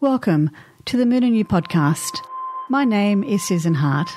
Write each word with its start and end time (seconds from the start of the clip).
Welcome 0.00 0.50
to 0.86 0.96
the 0.96 1.06
Moon 1.06 1.22
and 1.22 1.36
You 1.36 1.44
podcast. 1.44 2.10
My 2.68 2.84
name 2.84 3.22
is 3.22 3.44
Susan 3.44 3.74
Hart. 3.74 4.10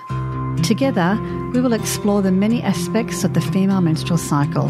Together, 0.64 1.18
we 1.54 1.62
will 1.62 1.72
explore 1.72 2.24
the 2.24 2.32
many 2.32 2.64
aspects 2.64 3.24
of 3.24 3.36
the 3.36 3.42
female 3.42 3.80
menstrual 3.80 4.18
cycle 4.18 4.70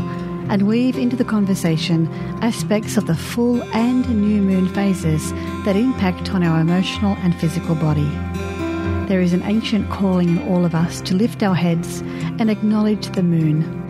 and 0.52 0.68
weave 0.68 0.98
into 0.98 1.16
the 1.16 1.24
conversation 1.24 2.08
aspects 2.44 2.98
of 2.98 3.08
the 3.08 3.16
full 3.16 3.64
and 3.74 4.08
new 4.22 4.42
moon 4.42 4.68
phases 4.68 5.32
that 5.64 5.78
impact 5.78 6.32
on 6.32 6.44
our 6.44 6.60
emotional 6.60 7.16
and 7.22 7.34
physical 7.40 7.76
body. 7.76 8.10
There 9.08 9.22
is 9.22 9.32
an 9.32 9.44
ancient 9.44 9.90
calling 9.90 10.28
in 10.28 10.48
all 10.50 10.66
of 10.66 10.76
us 10.76 11.00
to 11.02 11.16
lift 11.16 11.42
our 11.42 11.56
heads 11.56 12.02
and 12.38 12.52
acknowledge 12.52 13.08
the 13.14 13.24
moon 13.24 13.87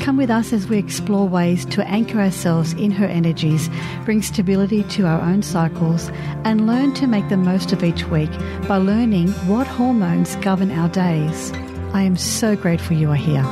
Come 0.00 0.16
with 0.16 0.30
us 0.30 0.54
as 0.54 0.66
we 0.66 0.78
explore 0.78 1.28
ways 1.28 1.66
to 1.66 1.86
anchor 1.86 2.20
ourselves 2.20 2.72
in 2.72 2.90
her 2.90 3.04
energies, 3.04 3.68
bring 4.06 4.22
stability 4.22 4.82
to 4.84 5.06
our 5.06 5.20
own 5.20 5.42
cycles, 5.42 6.08
and 6.42 6.66
learn 6.66 6.94
to 6.94 7.06
make 7.06 7.28
the 7.28 7.36
most 7.36 7.70
of 7.72 7.84
each 7.84 8.06
week 8.06 8.30
by 8.66 8.78
learning 8.78 9.28
what 9.46 9.66
hormones 9.66 10.36
govern 10.36 10.70
our 10.70 10.88
days. 10.88 11.52
I 11.92 12.00
am 12.00 12.16
so 12.16 12.56
grateful 12.56 12.96
you 12.96 13.10
are 13.10 13.14
here. 13.14 13.42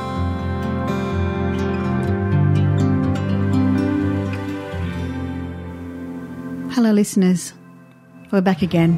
Hello, 6.73 6.91
listeners. 6.91 7.53
We're 8.31 8.41
back 8.41 8.63
again. 8.63 8.97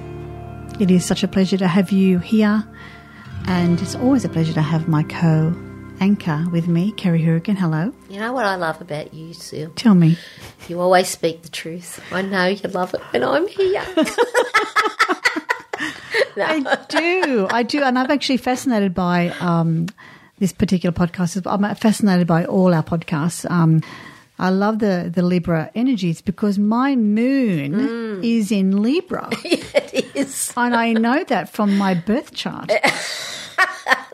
It 0.80 0.90
is 0.90 1.04
such 1.04 1.22
a 1.22 1.28
pleasure 1.28 1.58
to 1.58 1.68
have 1.68 1.92
you 1.92 2.20
here, 2.20 2.66
and 3.46 3.82
it's 3.82 3.96
always 3.96 4.24
a 4.24 4.30
pleasure 4.30 4.54
to 4.54 4.62
have 4.62 4.88
my 4.88 5.04
co 5.04 5.54
anchor 6.02 6.46
with 6.52 6.68
me, 6.68 6.92
Kerry 6.92 7.22
Hurricane. 7.22 7.56
Hello. 7.56 7.94
You 8.10 8.20
know 8.20 8.34
what 8.34 8.46
I 8.46 8.56
love 8.56 8.82
about 8.82 9.14
you, 9.14 9.34
Sue? 9.34 9.72
Tell 9.76 9.94
me. 9.96 10.18
You 10.68 10.82
always 10.82 11.08
speak 11.08 11.44
the 11.44 11.50
truth. 11.50 12.04
I 12.12 12.24
know 12.24 12.48
you 12.48 12.68
love 12.70 12.94
it 12.96 13.02
when 13.12 13.24
I'm 13.24 13.48
here. 13.48 13.86
no. 16.36 16.46
I 16.46 16.78
do. 16.90 17.48
I 17.50 17.64
do. 17.64 17.84
And 17.84 17.98
I'm 17.98 18.10
actually 18.10 18.38
fascinated 18.38 18.94
by 18.96 19.30
um, 19.40 19.88
this 20.40 20.52
particular 20.52 20.92
podcast. 20.92 21.42
I'm 21.46 21.76
fascinated 21.76 22.26
by 22.28 22.46
all 22.46 22.74
our 22.74 22.84
podcasts. 22.84 23.50
Um, 23.50 23.82
I 24.40 24.50
love 24.50 24.80
the, 24.80 25.12
the 25.14 25.22
Libra 25.22 25.70
energies 25.76 26.20
because 26.20 26.58
my 26.58 26.96
moon 26.96 27.74
mm. 27.74 28.24
is 28.24 28.52
in 28.52 28.82
Libra. 28.82 29.30
it 29.44 30.16
is. 30.16 30.52
And 30.58 30.76
I 30.76 30.94
know 30.94 31.24
that 31.26 31.50
from 31.50 31.78
my 31.78 31.94
birth 31.94 32.34
chart. 32.34 32.72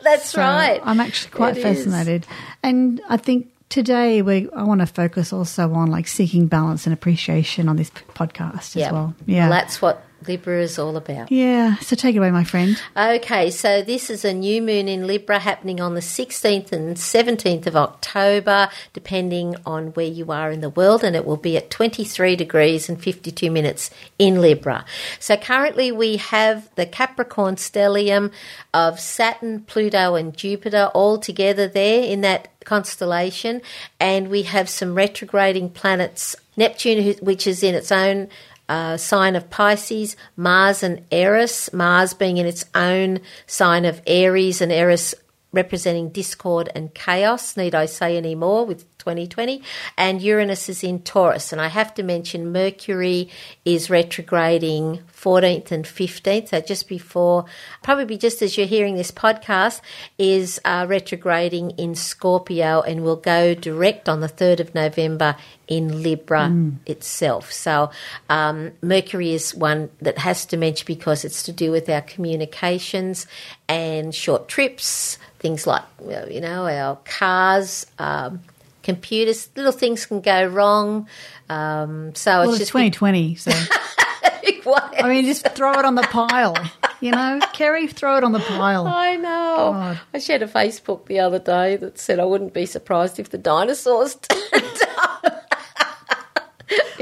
That's 0.08 0.30
so 0.30 0.40
right. 0.40 0.80
I'm 0.82 1.00
actually 1.00 1.32
quite 1.32 1.56
it 1.56 1.62
fascinated. 1.62 2.22
Is. 2.22 2.28
And 2.62 3.00
I 3.08 3.16
think 3.16 3.50
today 3.68 4.22
we 4.22 4.48
I 4.50 4.62
want 4.62 4.80
to 4.80 4.86
focus 4.86 5.32
also 5.32 5.72
on 5.72 5.90
like 5.90 6.08
seeking 6.08 6.46
balance 6.46 6.86
and 6.86 6.94
appreciation 6.94 7.68
on 7.68 7.76
this 7.76 7.90
podcast 7.90 8.74
yep. 8.74 8.86
as 8.86 8.92
well. 8.92 9.14
Yeah. 9.26 9.48
Well, 9.48 9.58
that's 9.58 9.82
what 9.82 10.02
Libra 10.26 10.60
is 10.60 10.78
all 10.78 10.96
about. 10.96 11.30
Yeah, 11.30 11.76
so 11.76 11.94
take 11.94 12.16
it 12.16 12.18
away, 12.18 12.30
my 12.30 12.44
friend. 12.44 12.80
Okay, 12.96 13.50
so 13.50 13.82
this 13.82 14.10
is 14.10 14.24
a 14.24 14.34
new 14.34 14.60
moon 14.60 14.88
in 14.88 15.06
Libra 15.06 15.38
happening 15.38 15.80
on 15.80 15.94
the 15.94 16.00
16th 16.00 16.72
and 16.72 16.96
17th 16.96 17.66
of 17.66 17.76
October, 17.76 18.68
depending 18.92 19.54
on 19.64 19.88
where 19.88 20.06
you 20.06 20.32
are 20.32 20.50
in 20.50 20.60
the 20.60 20.70
world, 20.70 21.04
and 21.04 21.14
it 21.14 21.24
will 21.24 21.36
be 21.36 21.56
at 21.56 21.70
23 21.70 22.36
degrees 22.36 22.88
and 22.88 23.00
52 23.00 23.50
minutes 23.50 23.90
in 24.18 24.40
Libra. 24.40 24.84
So 25.20 25.36
currently 25.36 25.92
we 25.92 26.16
have 26.16 26.68
the 26.74 26.86
Capricorn 26.86 27.56
stellium 27.56 28.32
of 28.74 28.98
Saturn, 28.98 29.60
Pluto, 29.62 30.14
and 30.16 30.36
Jupiter 30.36 30.90
all 30.94 31.18
together 31.18 31.68
there 31.68 32.02
in 32.02 32.22
that 32.22 32.48
constellation, 32.64 33.62
and 34.00 34.28
we 34.28 34.42
have 34.42 34.68
some 34.68 34.94
retrograding 34.94 35.70
planets 35.70 36.36
Neptune, 36.56 37.14
which 37.20 37.46
is 37.46 37.62
in 37.62 37.76
its 37.76 37.92
own 37.92 38.28
uh, 38.68 38.96
sign 38.96 39.36
of 39.36 39.50
Pisces, 39.50 40.16
Mars 40.36 40.82
and 40.82 41.04
Eris, 41.10 41.72
Mars 41.72 42.14
being 42.14 42.36
in 42.36 42.46
its 42.46 42.64
own 42.74 43.20
sign 43.46 43.84
of 43.84 44.02
Aries 44.06 44.60
and 44.60 44.70
Eris 44.72 45.14
representing 45.52 46.10
discord 46.10 46.68
and 46.74 46.92
chaos. 46.94 47.56
Need 47.56 47.74
I 47.74 47.86
say 47.86 48.16
any 48.16 48.34
more 48.34 48.66
with 48.66 48.97
2020? 48.98 49.62
And 49.96 50.20
Uranus 50.20 50.68
is 50.68 50.84
in 50.84 51.00
Taurus. 51.00 51.52
And 51.52 51.60
I 51.60 51.68
have 51.68 51.94
to 51.94 52.02
mention 52.02 52.52
Mercury 52.52 53.28
is 53.64 53.88
retrograding 53.88 55.00
14th 55.12 55.70
and 55.72 55.84
15th, 55.84 56.48
so 56.48 56.60
just 56.60 56.88
before, 56.88 57.44
probably 57.82 58.16
just 58.16 58.40
as 58.42 58.56
you're 58.56 58.66
hearing 58.66 58.94
this 58.94 59.10
podcast, 59.10 59.80
is 60.16 60.60
uh, 60.64 60.86
retrograding 60.88 61.70
in 61.72 61.94
Scorpio 61.94 62.82
and 62.82 63.02
will 63.02 63.16
go 63.16 63.54
direct 63.54 64.08
on 64.08 64.20
the 64.20 64.28
3rd 64.28 64.60
of 64.60 64.74
November 64.74 65.36
in 65.66 66.02
Libra 66.02 66.48
mm. 66.48 66.76
itself. 66.86 67.52
So 67.52 67.90
um, 68.28 68.72
Mercury 68.82 69.32
is 69.32 69.54
one 69.54 69.90
that 70.00 70.18
has 70.18 70.46
to 70.46 70.56
mention 70.56 70.84
because 70.86 71.24
it's 71.24 71.42
to 71.44 71.52
do 71.52 71.70
with 71.70 71.88
our 71.88 72.00
communications 72.00 73.26
and 73.68 74.14
short 74.14 74.48
trips, 74.48 75.18
things 75.38 75.66
like, 75.66 75.82
you 76.30 76.40
know, 76.40 76.66
our 76.66 76.96
cars. 77.04 77.86
Um, 77.98 78.40
computers, 78.88 79.50
little 79.54 79.70
things 79.70 80.06
can 80.06 80.22
go 80.22 80.46
wrong. 80.46 81.06
Um, 81.50 82.14
so 82.14 82.40
well, 82.40 82.42
it's, 82.44 82.52
it's 82.52 82.58
just 82.60 82.72
2020. 82.72 83.34
So 83.34 83.50
I 84.66 85.08
mean, 85.08 85.26
just 85.26 85.46
throw 85.48 85.78
it 85.78 85.84
on 85.84 85.94
the 85.94 86.02
pile. 86.02 86.56
You 87.00 87.12
know, 87.12 87.38
Kerry, 87.52 87.86
throw 87.86 88.16
it 88.16 88.24
on 88.24 88.32
the 88.32 88.40
pile. 88.40 88.86
I 88.86 89.16
know. 89.16 89.72
God. 89.72 90.00
I 90.14 90.18
shared 90.18 90.42
a 90.42 90.46
Facebook 90.46 91.04
the 91.06 91.20
other 91.20 91.38
day 91.38 91.76
that 91.76 91.98
said 91.98 92.18
I 92.18 92.24
wouldn't 92.24 92.54
be 92.54 92.64
surprised 92.64 93.18
if 93.20 93.28
the 93.28 93.36
dinosaurs 93.36 94.14
turned 94.22 94.82
up. 94.96 95.44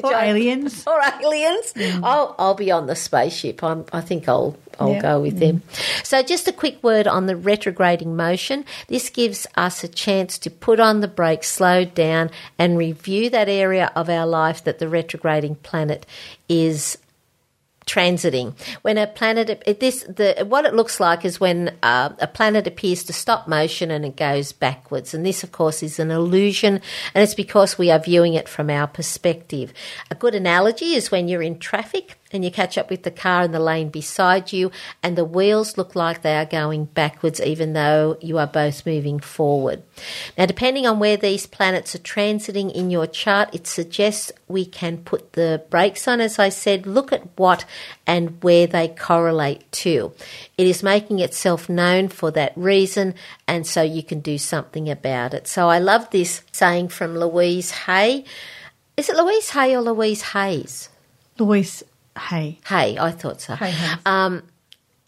or 0.02 0.12
aliens. 0.12 0.84
Or 0.88 1.00
aliens. 1.00 1.72
Mm. 1.74 2.02
I'll 2.02 2.34
I'll 2.36 2.54
be 2.54 2.72
on 2.72 2.86
the 2.86 2.96
spaceship. 2.96 3.62
I'm, 3.62 3.84
I 3.92 4.00
think 4.00 4.28
I'll 4.28 4.56
I'll 4.78 4.92
yeah. 4.92 5.02
go 5.02 5.20
with 5.20 5.38
them. 5.38 5.62
So 6.02 6.22
just 6.22 6.48
a 6.48 6.52
quick 6.52 6.82
word 6.82 7.06
on 7.06 7.26
the 7.26 7.36
retrograding 7.36 8.16
motion. 8.16 8.64
This 8.88 9.10
gives 9.10 9.46
us 9.56 9.82
a 9.84 9.88
chance 9.88 10.38
to 10.38 10.50
put 10.50 10.80
on 10.80 11.00
the 11.00 11.08
brakes, 11.08 11.48
slow 11.48 11.84
down, 11.84 12.30
and 12.58 12.78
review 12.78 13.30
that 13.30 13.48
area 13.48 13.92
of 13.94 14.08
our 14.08 14.26
life 14.26 14.64
that 14.64 14.78
the 14.78 14.88
retrograding 14.88 15.56
planet 15.56 16.06
is 16.48 16.98
transiting. 17.86 18.52
When 18.82 18.98
a 18.98 19.06
planet, 19.06 19.62
this 19.80 20.02
the 20.02 20.44
what 20.46 20.64
it 20.64 20.74
looks 20.74 20.98
like 20.98 21.24
is 21.24 21.40
when 21.40 21.76
uh, 21.82 22.10
a 22.18 22.26
planet 22.26 22.66
appears 22.66 23.04
to 23.04 23.12
stop 23.12 23.46
motion 23.46 23.90
and 23.90 24.04
it 24.04 24.16
goes 24.16 24.52
backwards. 24.52 25.14
And 25.14 25.24
this, 25.24 25.44
of 25.44 25.52
course, 25.52 25.82
is 25.82 25.98
an 25.98 26.10
illusion, 26.10 26.80
and 27.14 27.22
it's 27.22 27.34
because 27.34 27.78
we 27.78 27.90
are 27.90 28.00
viewing 28.00 28.34
it 28.34 28.48
from 28.48 28.70
our 28.70 28.86
perspective. 28.86 29.72
A 30.10 30.14
good 30.14 30.34
analogy 30.34 30.94
is 30.94 31.10
when 31.10 31.28
you're 31.28 31.42
in 31.42 31.58
traffic 31.58 32.18
and 32.36 32.44
you 32.44 32.50
catch 32.50 32.78
up 32.78 32.90
with 32.90 33.02
the 33.02 33.10
car 33.10 33.42
in 33.42 33.52
the 33.52 33.58
lane 33.58 33.88
beside 33.88 34.52
you, 34.52 34.70
and 35.02 35.16
the 35.16 35.24
wheels 35.24 35.76
look 35.76 35.96
like 35.96 36.22
they 36.22 36.36
are 36.36 36.44
going 36.44 36.84
backwards, 36.84 37.40
even 37.40 37.72
though 37.72 38.16
you 38.20 38.38
are 38.38 38.46
both 38.46 38.86
moving 38.86 39.18
forward. 39.18 39.82
Now, 40.38 40.46
depending 40.46 40.86
on 40.86 41.00
where 41.00 41.16
these 41.16 41.46
planets 41.46 41.94
are 41.94 42.00
transiting 42.00 42.72
in 42.72 42.90
your 42.90 43.06
chart, 43.06 43.54
it 43.54 43.66
suggests 43.66 44.30
we 44.46 44.64
can 44.64 44.98
put 44.98 45.32
the 45.32 45.64
brakes 45.70 46.06
on. 46.06 46.20
As 46.20 46.38
I 46.38 46.50
said, 46.50 46.86
look 46.86 47.12
at 47.12 47.26
what 47.36 47.64
and 48.06 48.42
where 48.42 48.66
they 48.66 48.88
correlate 48.88 49.70
to. 49.72 50.12
It 50.56 50.66
is 50.66 50.82
making 50.82 51.18
itself 51.18 51.68
known 51.68 52.08
for 52.08 52.30
that 52.32 52.52
reason, 52.56 53.14
and 53.48 53.66
so 53.66 53.82
you 53.82 54.02
can 54.02 54.20
do 54.20 54.38
something 54.38 54.88
about 54.88 55.34
it. 55.34 55.48
So, 55.48 55.68
I 55.68 55.78
love 55.78 56.10
this 56.10 56.42
saying 56.52 56.88
from 56.88 57.16
Louise 57.16 57.70
Hay. 57.70 58.24
Is 58.96 59.08
it 59.08 59.16
Louise 59.16 59.50
Hay 59.50 59.74
or 59.74 59.82
Louise 59.82 60.22
Hayes? 60.22 60.88
Louise 61.38 61.82
Hay. 62.16 62.58
Hay, 62.66 62.98
I 62.98 63.10
thought 63.10 63.40
so. 63.40 63.54
Hay, 63.54 63.70
hay. 63.70 63.96
Um, 64.04 64.42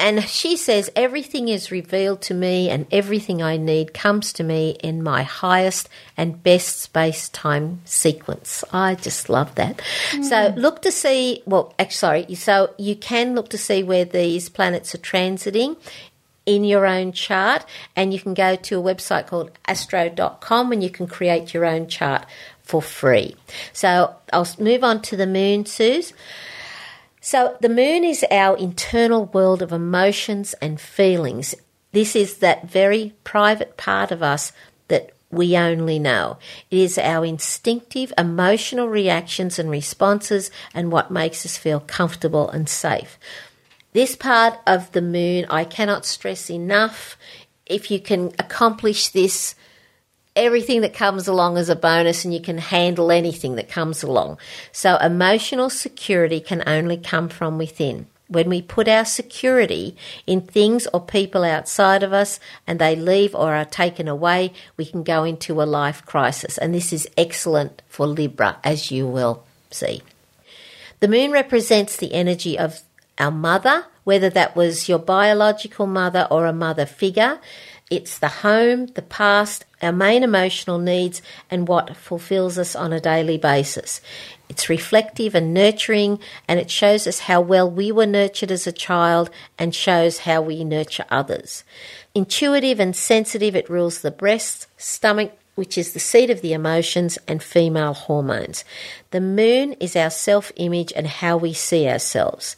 and 0.00 0.22
she 0.28 0.56
says, 0.56 0.91
Everything 0.94 1.48
is 1.48 1.72
revealed 1.72 2.22
to 2.22 2.34
me, 2.34 2.70
and 2.70 2.86
everything 2.92 3.42
I 3.42 3.56
need 3.56 3.92
comes 3.92 4.32
to 4.34 4.44
me 4.44 4.76
in 4.82 5.02
my 5.02 5.24
highest 5.24 5.88
and 6.16 6.41
best 6.42 6.78
space 6.78 7.28
time 7.28 7.80
sequence. 7.84 8.62
I 8.72 8.94
just 8.94 9.28
love 9.28 9.56
that. 9.56 9.82
Mm. 10.12 10.24
So, 10.24 10.54
look 10.56 10.82
to 10.82 10.92
see, 10.92 11.42
well, 11.47 11.74
actually, 11.80 11.97
sorry, 11.97 12.34
so 12.36 12.74
you 12.78 12.94
can 12.94 13.34
look 13.34 13.48
to 13.50 13.59
see 13.59 13.83
where 13.83 14.04
these 14.04 14.48
planets 14.48 14.94
are 14.94 14.98
transiting 14.98 15.77
in 16.47 16.62
your 16.62 16.86
own 16.86 17.10
chart, 17.10 17.66
and 17.97 18.15
you 18.15 18.21
can 18.21 18.34
go 18.34 18.54
to 18.54 18.78
a 18.78 18.83
website 18.83 19.27
called 19.27 19.50
astro.com 19.66 20.72
and 20.72 20.83
you 20.83 20.91
can 20.91 21.09
create 21.09 21.53
your 21.53 21.66
own 21.66 21.88
chart 21.88 22.24
for 22.62 22.80
free. 22.80 23.34
So, 23.72 24.15
I'll 24.33 24.48
move 24.60 24.84
on 24.84 25.03
to 25.03 25.16
the 25.16 25.27
moon, 25.27 25.66
Suze. 25.66 26.12
So, 27.30 27.59
the 27.60 27.69
moon 27.69 28.04
is 28.04 28.25
our 28.30 28.57
internal 28.57 29.27
world 29.27 29.60
of 29.60 29.71
emotions 29.71 30.54
and 30.63 30.80
feelings. 30.80 31.54
This 31.92 32.16
is 32.16 32.39
that 32.39 32.71
very 32.71 33.13
private 33.22 33.77
part 33.77 34.10
of 34.10 34.22
us 34.22 34.51
that 34.89 35.10
we 35.30 35.54
only 35.54 35.98
know. 35.98 36.39
It 36.71 36.78
is 36.78 36.97
our 36.97 37.27
instinctive 37.27 38.15
emotional 38.16 38.89
reactions 38.89 39.59
and 39.59 39.69
responses 39.69 40.51
and 40.72 40.91
what 40.91 41.10
makes 41.10 41.45
us 41.45 41.59
feel 41.59 41.80
comfortable 41.80 42.48
and 42.48 42.66
safe. 42.66 43.19
This 43.92 44.16
part 44.16 44.59
of 44.66 44.91
the 44.92 45.03
moon, 45.03 45.45
I 45.51 45.65
cannot 45.65 46.07
stress 46.07 46.48
enough. 46.48 47.19
If 47.66 47.91
you 47.91 48.01
can 48.01 48.33
accomplish 48.39 49.09
this 49.09 49.54
everything 50.38 50.80
that 50.82 50.94
comes 50.94 51.28
along 51.28 51.58
as 51.58 51.68
a 51.68 51.76
bonus 51.76 52.24
and 52.24 52.32
you 52.32 52.40
can 52.40 52.58
handle 52.58 53.10
anything 53.10 53.56
that 53.56 53.68
comes 53.68 54.02
along. 54.02 54.38
So 54.72 54.96
emotional 54.96 55.68
security 55.68 56.40
can 56.40 56.62
only 56.66 56.96
come 56.96 57.28
from 57.28 57.58
within. 57.58 58.06
When 58.28 58.48
we 58.50 58.60
put 58.60 58.88
our 58.88 59.06
security 59.06 59.96
in 60.26 60.42
things 60.42 60.86
or 60.92 61.00
people 61.00 61.44
outside 61.44 62.02
of 62.02 62.12
us 62.12 62.38
and 62.66 62.78
they 62.78 62.94
leave 62.94 63.34
or 63.34 63.54
are 63.54 63.64
taken 63.64 64.06
away, 64.06 64.52
we 64.76 64.84
can 64.84 65.02
go 65.02 65.24
into 65.24 65.60
a 65.60 65.64
life 65.64 66.04
crisis. 66.04 66.58
And 66.58 66.74
this 66.74 66.92
is 66.92 67.08
excellent 67.16 67.82
for 67.88 68.06
Libra, 68.06 68.58
as 68.62 68.90
you 68.90 69.06
will 69.06 69.44
see. 69.70 70.02
The 71.00 71.08
moon 71.08 71.30
represents 71.30 71.96
the 71.96 72.12
energy 72.12 72.58
of 72.58 72.82
our 73.18 73.30
mother, 73.30 73.86
whether 74.04 74.30
that 74.30 74.54
was 74.54 74.88
your 74.88 74.98
biological 74.98 75.86
mother 75.86 76.28
or 76.30 76.46
a 76.46 76.52
mother 76.52 76.86
figure. 76.86 77.40
It's 77.90 78.18
the 78.18 78.28
home, 78.28 78.86
the 78.88 79.02
past, 79.02 79.64
our 79.80 79.92
main 79.92 80.22
emotional 80.22 80.78
needs, 80.78 81.22
and 81.50 81.66
what 81.66 81.96
fulfills 81.96 82.58
us 82.58 82.76
on 82.76 82.92
a 82.92 83.00
daily 83.00 83.38
basis. 83.38 84.02
It's 84.50 84.68
reflective 84.68 85.34
and 85.34 85.54
nurturing, 85.54 86.18
and 86.46 86.60
it 86.60 86.70
shows 86.70 87.06
us 87.06 87.20
how 87.20 87.40
well 87.40 87.70
we 87.70 87.90
were 87.90 88.06
nurtured 88.06 88.50
as 88.50 88.66
a 88.66 88.72
child 88.72 89.30
and 89.58 89.74
shows 89.74 90.20
how 90.20 90.42
we 90.42 90.64
nurture 90.64 91.06
others. 91.10 91.64
Intuitive 92.14 92.78
and 92.78 92.94
sensitive, 92.94 93.56
it 93.56 93.70
rules 93.70 94.02
the 94.02 94.10
breast, 94.10 94.66
stomach, 94.76 95.32
which 95.54 95.78
is 95.78 95.92
the 95.92 95.98
seat 95.98 96.28
of 96.28 96.42
the 96.42 96.52
emotions 96.52 97.18
and 97.26 97.42
female 97.42 97.94
hormones. 97.94 98.64
The 99.12 99.20
moon 99.20 99.72
is 99.80 99.96
our 99.96 100.10
self 100.10 100.52
image 100.56 100.92
and 100.94 101.06
how 101.06 101.38
we 101.38 101.54
see 101.54 101.88
ourselves. 101.88 102.54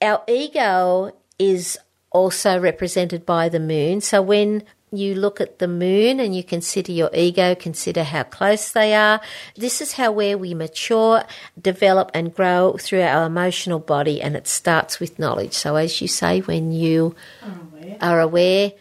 Our 0.00 0.22
ego 0.28 1.16
is 1.38 1.78
also 2.14 2.58
represented 2.58 3.26
by 3.26 3.50
the 3.50 3.60
moon. 3.60 4.00
So 4.00 4.22
when 4.22 4.62
you 4.90 5.14
look 5.14 5.40
at 5.40 5.58
the 5.58 5.68
moon 5.68 6.20
and 6.20 6.34
you 6.34 6.44
consider 6.44 6.92
your 6.92 7.10
ego, 7.12 7.54
consider 7.54 8.04
how 8.04 8.22
close 8.22 8.70
they 8.70 8.94
are. 8.94 9.20
This 9.56 9.82
is 9.82 9.92
how 9.92 10.12
where 10.12 10.38
we 10.38 10.54
mature, 10.54 11.24
develop 11.60 12.12
and 12.14 12.32
grow 12.32 12.76
through 12.78 13.02
our 13.02 13.26
emotional 13.26 13.80
body 13.80 14.22
and 14.22 14.36
it 14.36 14.46
starts 14.46 15.00
with 15.00 15.18
knowledge. 15.18 15.52
So 15.52 15.74
as 15.74 16.00
you 16.00 16.08
say, 16.08 16.40
when 16.40 16.70
you 16.70 17.16
aware. 17.42 17.98
are 18.00 18.20
aware, 18.20 18.72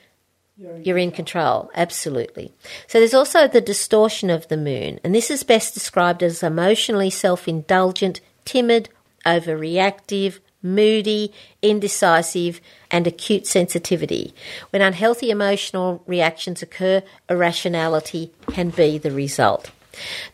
you're 0.56 0.76
in, 0.76 0.84
You're 0.84 0.98
in 1.00 1.12
control, 1.12 1.72
absolutely. 1.74 2.54
So 2.88 3.00
there's 3.00 3.16
also 3.16 3.48
the 3.48 3.60
distortion 3.60 4.30
of 4.30 4.48
the 4.48 4.58
moon, 4.58 5.00
and 5.04 5.14
this 5.14 5.32
is 5.32 5.44
best 5.44 5.74
described 5.74 6.22
as 6.22 6.44
emotionally 6.44 7.10
self 7.10 7.48
indulgent, 7.48 8.22
timid, 8.46 8.90
overreactive, 9.26 10.40
moody, 10.64 11.32
indecisive, 11.62 12.62
and 12.90 13.06
acute 13.06 13.46
sensitivity. 13.46 14.34
When 14.72 14.82
unhealthy 14.82 15.30
emotional 15.30 16.02
reactions 16.08 16.62
occur, 16.62 17.04
irrationality 17.30 18.32
can 18.52 18.70
be 18.70 18.98
the 18.98 19.12
result. 19.12 19.72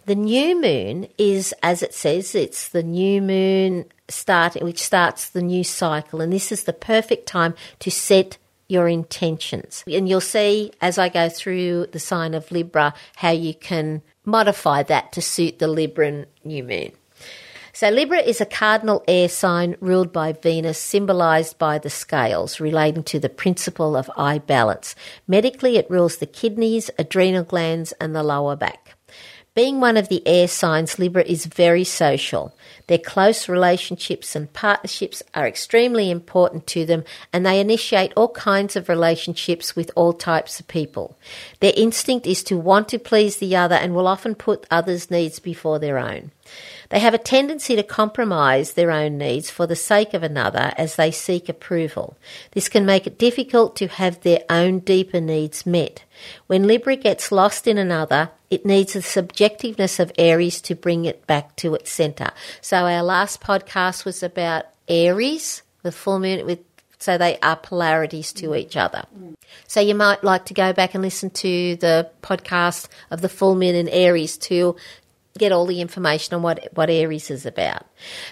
The 0.05 0.15
new 0.15 0.61
moon 0.61 1.07
is, 1.17 1.53
as 1.61 1.83
it 1.83 1.93
says, 1.93 2.33
it's 2.35 2.69
the 2.69 2.83
new 2.83 3.21
moon 3.21 3.85
start, 4.07 4.55
which 4.61 4.81
starts 4.81 5.29
the 5.29 5.41
new 5.41 5.63
cycle, 5.63 6.21
and 6.21 6.31
this 6.31 6.51
is 6.51 6.63
the 6.63 6.73
perfect 6.73 7.27
time 7.27 7.55
to 7.79 7.91
set 7.91 8.37
your 8.67 8.87
intentions. 8.87 9.83
And 9.87 10.07
you'll 10.07 10.21
see 10.21 10.71
as 10.79 10.97
I 10.97 11.09
go 11.09 11.27
through 11.27 11.87
the 11.87 11.99
sign 11.99 12.33
of 12.33 12.51
Libra 12.51 12.93
how 13.15 13.31
you 13.31 13.53
can 13.53 14.01
modify 14.25 14.83
that 14.83 15.11
to 15.13 15.21
suit 15.21 15.59
the 15.59 15.67
Libran 15.67 16.27
new 16.43 16.63
moon. 16.63 16.91
So 17.73 17.89
Libra 17.89 18.19
is 18.19 18.41
a 18.41 18.45
cardinal 18.45 19.03
air 19.07 19.29
sign 19.29 19.75
ruled 19.79 20.11
by 20.11 20.33
Venus, 20.33 20.79
symbolized 20.79 21.57
by 21.57 21.77
the 21.77 21.89
scales, 21.89 22.59
relating 22.59 23.03
to 23.03 23.19
the 23.19 23.29
principle 23.29 23.95
of 23.95 24.09
eye 24.17 24.39
balance. 24.39 24.95
Medically, 25.27 25.77
it 25.77 25.89
rules 25.89 26.17
the 26.17 26.25
kidneys, 26.25 26.89
adrenal 26.97 27.43
glands, 27.43 27.91
and 27.93 28.15
the 28.15 28.23
lower 28.23 28.55
back. 28.55 28.95
Being 29.55 29.79
one 29.81 29.97
of 29.97 30.09
the 30.09 30.25
air 30.27 30.47
signs, 30.47 30.99
Libra 30.99 31.23
is 31.23 31.45
very 31.45 31.83
social. 31.83 32.55
Their 32.87 32.99
close 32.99 33.49
relationships 33.49 34.35
and 34.35 34.53
partnerships 34.53 35.21
are 35.33 35.47
extremely 35.47 36.09
important 36.09 36.65
to 36.67 36.85
them, 36.85 37.03
and 37.33 37.45
they 37.45 37.59
initiate 37.59 38.13
all 38.15 38.29
kinds 38.29 38.75
of 38.75 38.87
relationships 38.87 39.75
with 39.75 39.91
all 39.95 40.13
types 40.13 40.59
of 40.59 40.67
people. 40.67 41.17
Their 41.59 41.73
instinct 41.75 42.25
is 42.25 42.43
to 42.43 42.57
want 42.57 42.89
to 42.89 42.99
please 42.99 43.37
the 43.37 43.55
other 43.55 43.75
and 43.75 43.93
will 43.93 44.07
often 44.07 44.35
put 44.35 44.65
others' 44.71 45.11
needs 45.11 45.39
before 45.39 45.79
their 45.79 45.97
own. 45.97 46.31
They 46.89 46.99
have 46.99 47.13
a 47.13 47.19
tendency 47.19 47.75
to 47.75 47.83
compromise 47.83 48.73
their 48.73 48.91
own 48.91 49.17
needs 49.17 49.49
for 49.49 49.67
the 49.67 49.75
sake 49.75 50.13
of 50.13 50.23
another 50.23 50.73
as 50.75 50.95
they 50.95 51.11
seek 51.11 51.47
approval. 51.47 52.17
This 52.51 52.67
can 52.67 52.85
make 52.85 53.05
it 53.05 53.19
difficult 53.19 53.75
to 53.77 53.87
have 53.87 54.21
their 54.21 54.41
own 54.49 54.79
deeper 54.79 55.21
needs 55.21 55.65
met. 55.65 56.03
When 56.47 56.67
Libra 56.67 56.95
gets 56.95 57.31
lost 57.31 57.67
in 57.67 57.77
another, 57.77 58.31
it 58.49 58.65
needs 58.65 58.93
the 58.93 58.99
subjectiveness 58.99 59.99
of 59.99 60.11
Aries 60.17 60.61
to 60.61 60.75
bring 60.75 61.05
it 61.05 61.27
back 61.27 61.55
to 61.57 61.75
its 61.75 61.91
centre. 61.91 62.31
So 62.61 62.77
our 62.87 63.03
last 63.03 63.41
podcast 63.41 64.03
was 64.03 64.23
about 64.23 64.65
Aries, 64.87 65.61
the 65.83 65.91
full 65.91 66.19
moon 66.19 66.45
with 66.45 66.59
so 66.99 67.17
they 67.17 67.39
are 67.41 67.55
polarities 67.55 68.33
to 68.33 68.53
each 68.55 68.75
other. 68.75 69.05
So 69.67 69.79
you 69.79 69.95
might 69.95 70.21
like 70.21 70.45
to 70.45 70.53
go 70.53 70.73
back 70.73 70.93
and 70.93 71.01
listen 71.01 71.29
to 71.29 71.77
the 71.77 72.11
podcast 72.21 72.89
of 73.09 73.21
the 73.21 73.29
full 73.29 73.55
moon 73.55 73.73
in 73.73 73.87
Aries 73.87 74.37
to 74.37 74.75
get 75.39 75.51
all 75.51 75.65
the 75.65 75.81
information 75.81 76.35
on 76.35 76.41
what, 76.41 76.67
what 76.73 76.89
Aries 76.89 77.31
is 77.31 77.45
about. 77.45 77.85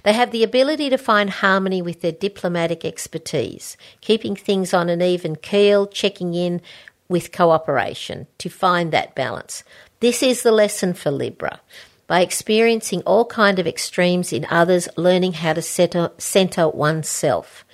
They 0.04 0.13
have 0.13 0.31
the 0.31 0.44
ability 0.44 0.89
to 0.89 0.98
find 0.98 1.30
harmony 1.30 1.81
with 1.81 2.01
their 2.01 2.12
diplomatic 2.12 2.86
expertise, 2.86 3.77
keeping 4.01 4.36
things 4.36 4.74
on 4.74 4.89
an 4.89 5.01
even 5.01 5.36
keel, 5.36 5.88
checking 5.88 6.33
in 6.33 6.62
with 7.09 7.31
cooperation 7.31 8.27
to 8.38 8.50
find 8.50 8.92
that 8.92 9.15
balance. 9.15 9.63
This 10.00 10.21
is 10.21 10.44
the 10.44 10.51
lesson 10.51 10.94
for 10.94 11.09
Libra. 11.09 11.62
By 12.06 12.21
experiencing 12.21 13.01
all 13.01 13.25
kind 13.25 13.60
of 13.60 13.68
extremes 13.68 14.31
in 14.31 14.45
others, 14.50 14.88
learning 14.95 15.33
how 15.33 15.53
to 15.53 15.62
center, 15.62 16.12
center 16.18 16.69
oneself. 16.69 17.65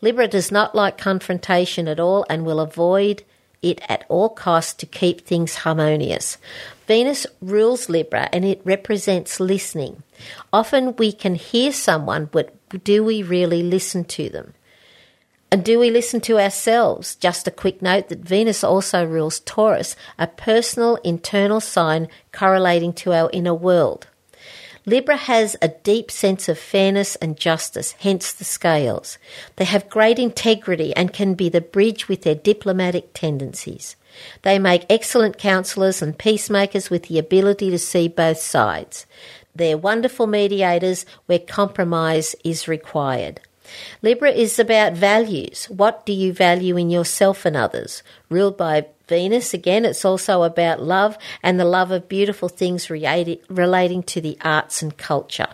Libra 0.00 0.28
does 0.28 0.50
not 0.50 0.74
like 0.74 0.96
confrontation 0.96 1.88
at 1.88 2.00
all 2.00 2.24
and 2.30 2.44
will 2.44 2.60
avoid 2.60 3.22
it 3.62 3.80
at 3.88 4.04
all 4.08 4.28
costs 4.28 4.74
to 4.74 4.86
keep 4.86 5.20
things 5.20 5.56
harmonious. 5.56 6.38
Venus 6.86 7.26
rules 7.40 7.88
Libra 7.88 8.28
and 8.32 8.44
it 8.44 8.60
represents 8.64 9.40
listening. 9.40 10.02
Often 10.52 10.96
we 10.96 11.12
can 11.12 11.34
hear 11.34 11.72
someone, 11.72 12.28
but 12.30 12.54
do 12.84 13.04
we 13.04 13.22
really 13.22 13.62
listen 13.62 14.04
to 14.04 14.28
them? 14.28 14.54
And 15.50 15.64
do 15.64 15.78
we 15.78 15.90
listen 15.90 16.22
to 16.22 16.40
ourselves? 16.40 17.14
Just 17.14 17.46
a 17.46 17.50
quick 17.50 17.82
note 17.82 18.08
that 18.08 18.20
Venus 18.20 18.64
also 18.64 19.04
rules 19.04 19.40
Taurus, 19.40 19.96
a 20.18 20.26
personal 20.26 20.96
internal 21.04 21.60
sign 21.60 22.08
correlating 22.32 22.94
to 22.94 23.12
our 23.12 23.28
inner 23.34 23.52
world. 23.52 24.06
Libra 24.86 25.16
has 25.16 25.54
a 25.62 25.68
deep 25.68 26.10
sense 26.10 26.48
of 26.48 26.58
fairness 26.58 27.16
and 27.16 27.36
justice, 27.36 27.92
hence 28.00 28.32
the 28.32 28.44
scales. 28.44 29.18
They 29.56 29.64
have 29.64 29.88
great 29.88 30.18
integrity 30.18 30.96
and 30.96 31.12
can 31.12 31.34
be 31.34 31.48
the 31.48 31.60
bridge 31.60 32.08
with 32.08 32.22
their 32.22 32.34
diplomatic 32.34 33.10
tendencies. 33.12 33.94
They 34.42 34.58
make 34.58 34.86
excellent 34.88 35.38
counsellors 35.38 36.02
and 36.02 36.16
peacemakers 36.16 36.90
with 36.90 37.04
the 37.04 37.18
ability 37.18 37.70
to 37.70 37.78
see 37.78 38.08
both 38.08 38.38
sides. 38.38 39.06
They're 39.54 39.76
wonderful 39.76 40.26
mediators 40.26 41.04
where 41.26 41.38
compromise 41.38 42.34
is 42.42 42.68
required. 42.68 43.40
Libra 44.02 44.30
is 44.30 44.58
about 44.58 44.94
values. 44.94 45.66
What 45.66 46.04
do 46.04 46.12
you 46.12 46.32
value 46.32 46.76
in 46.76 46.90
yourself 46.90 47.44
and 47.46 47.56
others? 47.56 48.02
Ruled 48.28 48.56
by 48.56 48.86
Venus, 49.08 49.52
again, 49.52 49.84
it's 49.84 50.04
also 50.04 50.42
about 50.42 50.82
love 50.82 51.18
and 51.42 51.58
the 51.60 51.64
love 51.64 51.90
of 51.90 52.08
beautiful 52.08 52.48
things 52.48 52.88
relating 52.88 54.02
to 54.02 54.20
the 54.20 54.38
arts 54.42 54.82
and 54.82 54.96
culture. 54.96 55.48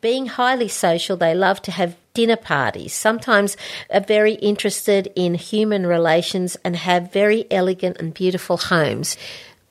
Being 0.00 0.26
highly 0.26 0.68
social, 0.68 1.16
they 1.16 1.34
love 1.34 1.62
to 1.62 1.70
have 1.70 1.96
dinner 2.14 2.36
parties. 2.36 2.92
Sometimes 2.92 3.56
are 3.90 4.00
very 4.00 4.34
interested 4.34 5.12
in 5.14 5.34
human 5.34 5.86
relations 5.86 6.56
and 6.64 6.76
have 6.76 7.12
very 7.12 7.46
elegant 7.50 7.98
and 7.98 8.12
beautiful 8.12 8.56
homes. 8.56 9.16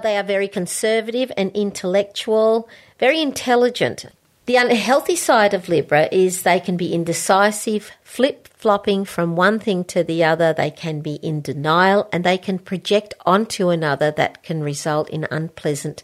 They 0.01 0.17
are 0.17 0.23
very 0.23 0.47
conservative 0.47 1.31
and 1.35 1.51
intellectual, 1.53 2.69
very 2.99 3.21
intelligent. 3.21 4.05
The 4.45 4.55
unhealthy 4.55 5.15
side 5.15 5.53
of 5.53 5.69
Libra 5.69 6.09
is 6.11 6.41
they 6.41 6.59
can 6.59 6.75
be 6.75 6.93
indecisive, 6.93 7.91
flip 8.01 8.47
flopping 8.47 9.05
from 9.05 9.35
one 9.35 9.59
thing 9.59 9.83
to 9.85 10.03
the 10.03 10.23
other. 10.23 10.53
They 10.53 10.71
can 10.71 11.01
be 11.01 11.15
in 11.15 11.41
denial 11.41 12.09
and 12.11 12.23
they 12.23 12.37
can 12.37 12.57
project 12.57 13.13
onto 13.25 13.69
another 13.69 14.09
that 14.11 14.41
can 14.41 14.63
result 14.63 15.09
in 15.09 15.27
unpleasant 15.29 16.03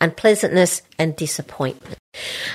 unpleasantness 0.00 0.82
and 0.98 1.14
disappointment. 1.16 1.98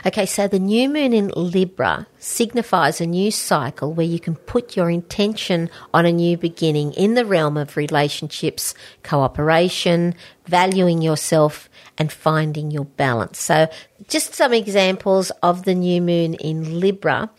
Okay, 0.06 0.26
so 0.26 0.48
the 0.48 0.60
new 0.60 0.90
moon 0.90 1.14
in 1.14 1.30
Libra 1.30 2.08
signifies 2.20 3.00
a 3.00 3.06
new 3.06 3.32
cycle 3.32 3.94
where 3.94 4.06
you 4.06 4.20
can 4.20 4.36
put 4.36 4.76
your 4.76 4.90
intention 4.90 5.70
on 5.94 6.06
a 6.06 6.12
new 6.12 6.38
beginning 6.38 6.92
in 6.94 7.14
the 7.14 7.26
realm 7.26 7.56
of 7.56 7.78
relationships, 7.78 8.76
cooperation, 9.04 10.14
valuing 10.46 11.02
yourself, 11.02 11.70
and 11.98 12.12
finding 12.12 12.72
your 12.72 12.86
balance. 12.86 13.40
So, 13.40 13.70
just 14.10 14.34
some 14.34 14.54
examples 14.54 15.32
of 15.42 15.64
the 15.64 15.76
new 15.76 16.02
moon 16.02 16.34
in 16.34 16.80
Libra. 16.80 17.30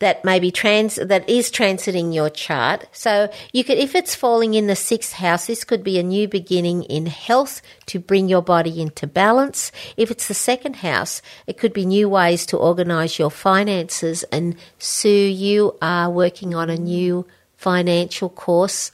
That 0.00 0.24
may 0.24 0.40
be 0.40 0.50
trans 0.50 0.96
that 0.96 1.28
is 1.28 1.50
transiting 1.50 2.12
your 2.12 2.28
chart. 2.28 2.86
So 2.92 3.30
you 3.52 3.64
could 3.64 3.78
if 3.78 3.94
it's 3.94 4.14
falling 4.14 4.54
in 4.54 4.66
the 4.66 4.76
sixth 4.76 5.14
house, 5.14 5.46
this 5.46 5.64
could 5.64 5.84
be 5.84 5.98
a 5.98 6.02
new 6.02 6.26
beginning 6.26 6.82
in 6.84 7.06
health 7.06 7.62
to 7.86 8.00
bring 8.00 8.28
your 8.28 8.42
body 8.42 8.80
into 8.80 9.06
balance. 9.06 9.70
If 9.96 10.10
it's 10.10 10.28
the 10.28 10.34
second 10.34 10.76
house, 10.76 11.22
it 11.46 11.56
could 11.58 11.72
be 11.72 11.86
new 11.86 12.08
ways 12.08 12.44
to 12.46 12.56
organize 12.56 13.18
your 13.18 13.30
finances 13.30 14.24
and 14.24 14.56
Sue, 14.78 15.08
you 15.08 15.76
are 15.80 16.10
working 16.10 16.54
on 16.54 16.70
a 16.70 16.76
new 16.76 17.26
financial 17.56 18.28
course 18.30 18.90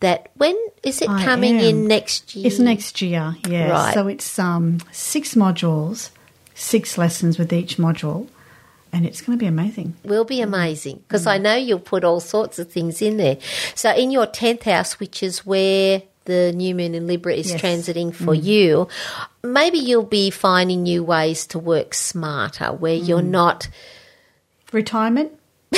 that 0.00 0.30
when 0.34 0.56
is 0.82 1.02
it 1.02 1.10
I 1.10 1.24
coming 1.24 1.58
am. 1.58 1.64
in 1.64 1.86
next 1.86 2.34
year? 2.34 2.46
It's 2.46 2.58
next 2.58 3.02
year, 3.02 3.36
yeah. 3.46 3.70
Right. 3.70 3.94
So 3.94 4.08
it's 4.08 4.38
um, 4.38 4.78
six 4.90 5.34
modules, 5.34 6.10
six 6.54 6.96
lessons 6.96 7.38
with 7.38 7.52
each 7.52 7.76
module, 7.76 8.26
and 8.92 9.06
it's 9.06 9.20
going 9.20 9.38
to 9.38 9.42
be 9.42 9.46
amazing. 9.46 9.94
will 10.04 10.24
be 10.24 10.40
amazing 10.40 11.02
because 11.06 11.24
Mm. 11.26 11.30
I 11.30 11.38
know 11.38 11.54
you'll 11.56 11.78
put 11.78 12.04
all 12.04 12.20
sorts 12.20 12.58
of 12.58 12.70
things 12.72 13.00
in 13.02 13.16
there. 13.16 13.38
So 13.74 13.90
in 13.94 14.10
your 14.10 14.26
10th 14.26 14.64
house, 14.64 14.98
which 15.00 15.22
is 15.22 15.46
where 15.46 16.02
the 16.26 16.52
new 16.52 16.74
moon 16.74 16.94
in 16.94 17.06
Libra 17.06 17.32
is 17.34 17.50
Yes. 17.50 17.60
Mm. 17.60 17.64
transiting 17.64 18.14
for 18.14 18.34
you, 18.34 18.88
maybe 19.42 19.78
you'll 19.78 20.02
be 20.04 20.30
finding 20.30 20.82
new 20.82 21.02
ways 21.02 21.46
to 21.48 21.58
work 21.58 21.94
smarter 21.94 22.66
where 22.72 22.94
you're 22.94 23.20
Mm. 23.22 23.28
not 23.30 23.68
Retirement. 24.72 25.32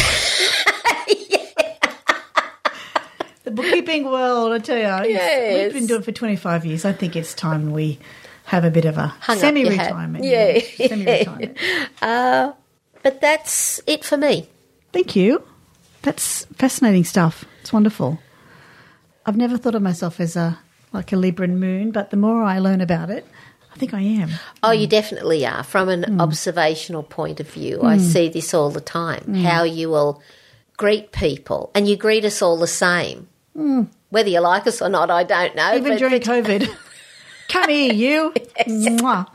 the 3.45 3.50
bookkeeping 3.50 4.04
world, 4.04 4.52
I 4.52 4.59
tell 4.59 4.76
you, 4.76 5.12
Yes. 5.14 5.64
we've 5.64 5.73
been 5.75 5.87
doing 5.87 6.00
it 6.00 6.04
for 6.04 6.12
25 6.12 6.64
years. 6.66 6.85
I 6.85 6.92
think 6.92 7.16
it's 7.16 7.35
time 7.35 7.73
we 7.73 7.99
have 8.45 8.64
a 8.64 8.71
bit 8.71 8.85
of 8.85 8.99
a 8.99 9.07
Hung 9.21 9.42
up 9.42 9.57
your 9.57 9.71
hat. 9.73 9.88
semi-retirement. 9.90 10.25
Yeah. 10.25 10.59
semi-retirement. 10.88 12.54
but 13.02 13.21
that's 13.21 13.80
it 13.87 14.04
for 14.04 14.16
me. 14.16 14.49
Thank 14.92 15.16
you. 15.16 15.42
That's 16.02 16.44
fascinating 16.56 17.04
stuff. 17.04 17.44
It's 17.61 17.73
wonderful. 17.73 18.18
I've 19.25 19.37
never 19.37 19.56
thought 19.56 19.75
of 19.75 19.82
myself 19.82 20.18
as 20.21 20.37
a 20.37 20.59
like 20.92 21.12
a 21.12 21.16
Libran 21.16 21.59
moon, 21.59 21.90
but 21.90 22.11
the 22.11 22.16
more 22.16 22.42
I 22.42 22.59
learn 22.59 22.80
about 22.82 23.09
it, 23.09 23.25
I 23.75 23.78
think 23.78 23.94
I 23.94 24.00
am. 24.02 24.30
Oh, 24.62 24.73
you 24.73 24.87
definitely 24.87 25.47
are. 25.47 25.62
From 25.62 25.88
an 25.88 26.02
Mm. 26.04 26.21
observational 26.21 27.02
point 27.02 27.40
of 27.40 27.49
view, 27.49 27.80
I 27.82 27.97
see 27.97 28.28
this 28.28 28.52
all 28.52 28.71
the 28.71 28.82
time. 28.82 29.23
Mm. 29.26 29.42
How 29.44 29.62
you 29.62 29.88
will 29.88 30.21
greet 30.76 31.12
people, 31.12 31.71
and 31.75 31.88
you 31.88 31.97
greet 31.97 32.25
us 32.26 32.42
all 32.42 32.59
the 32.59 32.66
same. 32.66 33.28
Whether 34.11 34.28
you 34.28 34.40
like 34.40 34.66
us 34.66 34.82
or 34.82 34.90
not, 34.90 35.11
I 35.11 35.23
don't 35.25 35.54
know. 35.56 35.62
Mm. 35.73 35.76
Even 35.78 35.97
during 35.99 36.21
COVID. 36.21 36.68
Come 37.49 37.71
here, 37.71 37.92
you. 37.94 38.35
Mwah. 38.66 39.26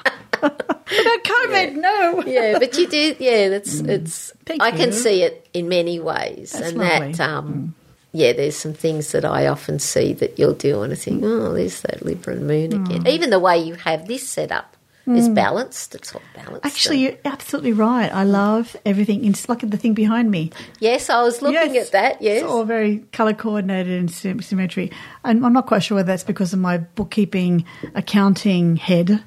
About 0.87 1.23
COVID, 1.23 1.75
no. 1.75 2.23
yeah, 2.25 2.57
but 2.59 2.77
you 2.77 2.87
do. 2.87 3.15
Yeah, 3.19 3.49
that's 3.49 3.79
it's. 3.79 4.31
Mm. 4.31 4.33
Thank 4.45 4.61
I 4.61 4.71
can 4.71 4.89
you. 4.89 4.93
see 4.93 5.23
it 5.23 5.47
in 5.53 5.67
many 5.67 5.99
ways, 5.99 6.53
That's 6.53 6.69
and 6.69 6.77
lovely. 6.77 7.07
Mm. 7.13 7.17
that. 7.17 7.29
Um, 7.29 7.75
Yeah, 8.13 8.33
there's 8.33 8.55
some 8.55 8.73
things 8.73 9.11
that 9.11 9.25
I 9.25 9.47
often 9.47 9.79
see 9.79 10.13
that 10.13 10.39
you'll 10.39 10.53
do, 10.53 10.81
and 10.81 10.93
I 10.93 10.95
think, 10.95 11.23
oh, 11.25 11.53
there's 11.53 11.81
that 11.81 12.05
Libra 12.05 12.33
and 12.35 12.47
Moon 12.47 12.73
again. 12.73 13.03
Mm. 13.03 13.09
Even 13.09 13.29
the 13.29 13.39
way 13.39 13.57
you 13.59 13.75
have 13.75 14.07
this 14.07 14.27
set 14.27 14.51
up 14.51 14.73
is 15.05 15.29
balanced. 15.29 15.95
It's 15.95 16.13
all 16.13 16.21
balanced. 16.35 16.65
Actually, 16.65 16.99
you're 16.99 17.17
absolutely 17.23 17.71
right. 17.71 18.11
I 18.13 18.23
love 18.25 18.75
everything. 18.85 19.23
It's 19.23 19.47
like 19.47 19.59
the 19.69 19.77
thing 19.77 19.93
behind 19.93 20.29
me. 20.31 20.51
yes, 20.79 21.09
I 21.09 21.21
was 21.23 21.41
looking 21.41 21.75
Yes. 21.75 21.85
at 21.87 21.91
that. 21.93 22.21
Yes, 22.21 22.41
It's 22.43 22.51
all 22.51 22.65
very 22.65 23.05
colour 23.13 23.33
coordinated 23.33 23.93
and 23.99 24.11
symmetry. 24.43 24.91
And 25.23 25.45
I'm 25.45 25.53
not 25.53 25.65
quite 25.65 25.83
sure 25.83 25.95
whether 25.95 26.07
that's 26.11 26.25
because 26.25 26.51
of 26.51 26.59
my 26.59 26.79
bookkeeping, 26.79 27.63
accounting 27.95 28.75
head, 28.75 29.23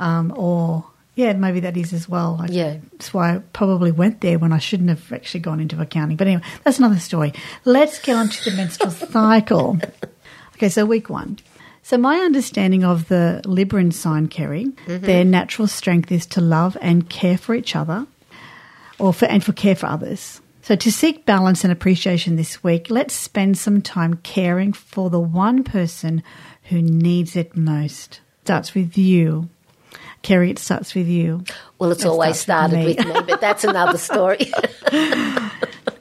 um, 0.00 0.32
or 0.36 0.84
yeah, 1.20 1.32
maybe 1.34 1.60
that 1.60 1.76
is 1.76 1.92
as 1.92 2.08
well. 2.08 2.38
I, 2.40 2.46
Yeah. 2.46 2.76
that's 2.92 3.12
why 3.12 3.34
I 3.34 3.38
probably 3.52 3.92
went 3.92 4.20
there 4.20 4.38
when 4.38 4.52
I 4.52 4.58
shouldn't 4.58 4.88
have 4.88 5.12
actually 5.12 5.40
gone 5.40 5.60
into 5.60 5.80
accounting. 5.80 6.16
But 6.16 6.26
anyway, 6.26 6.42
that's 6.64 6.78
another 6.78 6.98
story. 6.98 7.32
Let's 7.64 7.98
get 8.00 8.16
on 8.16 8.28
to 8.30 8.50
the 8.50 8.56
menstrual 8.56 8.90
cycle. 9.12 9.78
Okay, 10.54 10.68
so 10.70 10.86
week 10.86 11.10
one. 11.10 11.38
So 11.82 11.98
my 11.98 12.16
understanding 12.18 12.84
of 12.84 13.08
the 13.08 13.42
Libran 13.44 13.92
sign, 13.92 14.28
Kerry, 14.28 14.66
mm-hmm. 14.66 15.04
their 15.04 15.24
natural 15.24 15.68
strength 15.68 16.10
is 16.12 16.26
to 16.26 16.40
love 16.40 16.76
and 16.80 17.08
care 17.08 17.38
for 17.38 17.54
each 17.54 17.74
other 17.76 18.06
or 18.98 19.12
for 19.12 19.26
and 19.26 19.42
for 19.44 19.52
care 19.52 19.74
for 19.74 19.86
others. 19.86 20.40
So 20.62 20.76
to 20.76 20.92
seek 20.92 21.26
balance 21.26 21.64
and 21.64 21.72
appreciation 21.72 22.36
this 22.36 22.62
week, 22.62 22.90
let's 22.90 23.14
spend 23.14 23.58
some 23.58 23.82
time 23.82 24.14
caring 24.22 24.72
for 24.72 25.10
the 25.10 25.18
one 25.20 25.64
person 25.64 26.22
who 26.64 26.80
needs 26.80 27.34
it 27.34 27.56
most. 27.56 28.20
Starts 28.44 28.74
with 28.74 28.96
you. 28.96 29.48
Kerry, 30.22 30.50
it 30.50 30.58
starts 30.58 30.94
with 30.94 31.06
you. 31.08 31.42
well, 31.78 31.90
it's 31.90 32.04
It 32.04 32.08
always 32.08 32.38
started 32.38 32.84
with 32.84 32.98
with 32.98 33.06
me. 33.06 33.12
me, 33.14 33.20
but 33.26 33.40
that's 33.40 33.64
another 33.64 33.98
story. 34.10 34.50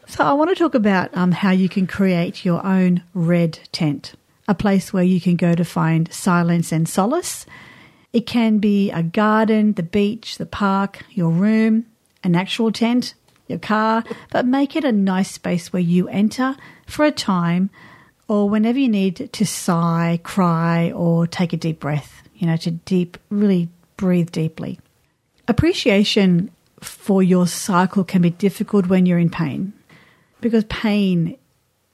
So 0.07 0.25
I 0.25 0.33
want 0.33 0.49
to 0.49 0.55
talk 0.55 0.73
about 0.75 1.15
um, 1.15 1.31
how 1.31 1.51
you 1.51 1.69
can 1.69 1.87
create 1.87 2.43
your 2.43 2.65
own 2.65 3.03
red 3.13 3.59
tent, 3.71 4.15
a 4.49 4.55
place 4.55 4.91
where 4.91 5.03
you 5.03 5.21
can 5.21 5.37
go 5.37 5.53
to 5.55 5.63
find 5.63 6.11
silence 6.11 6.73
and 6.73 6.89
solace. 6.89 7.45
It 8.11 8.25
can 8.25 8.57
be 8.57 8.91
a 8.91 9.01
garden, 9.03 9.73
the 9.73 9.83
beach, 9.83 10.37
the 10.37 10.45
park, 10.47 11.05
your 11.11 11.29
room, 11.29 11.85
an 12.23 12.35
actual 12.35 12.71
tent, 12.71 13.13
your 13.47 13.59
car, 13.59 14.03
but 14.31 14.45
make 14.45 14.75
it 14.75 14.83
a 14.83 14.91
nice 14.91 15.31
space 15.31 15.71
where 15.71 15.81
you 15.81 16.09
enter 16.09 16.57
for 16.85 17.05
a 17.05 17.11
time 17.11 17.69
or 18.27 18.49
whenever 18.49 18.79
you 18.79 18.89
need 18.89 19.29
to 19.31 19.45
sigh, 19.45 20.19
cry, 20.23 20.91
or 20.91 21.27
take 21.27 21.53
a 21.53 21.57
deep 21.57 21.79
breath, 21.79 22.23
you 22.35 22.45
know, 22.47 22.57
to 22.57 22.71
deep, 22.71 23.17
really 23.29 23.69
breathe 23.99 24.31
deeply. 24.31 24.79
Appreciation 25.49 26.49
for 26.79 27.21
your 27.21 27.45
cycle 27.45 28.05
can 28.05 28.21
be 28.21 28.29
difficult 28.29 28.87
when 28.87 29.05
you're 29.05 29.19
in 29.19 29.29
pain 29.29 29.73
because 30.39 30.63
pain 30.65 31.37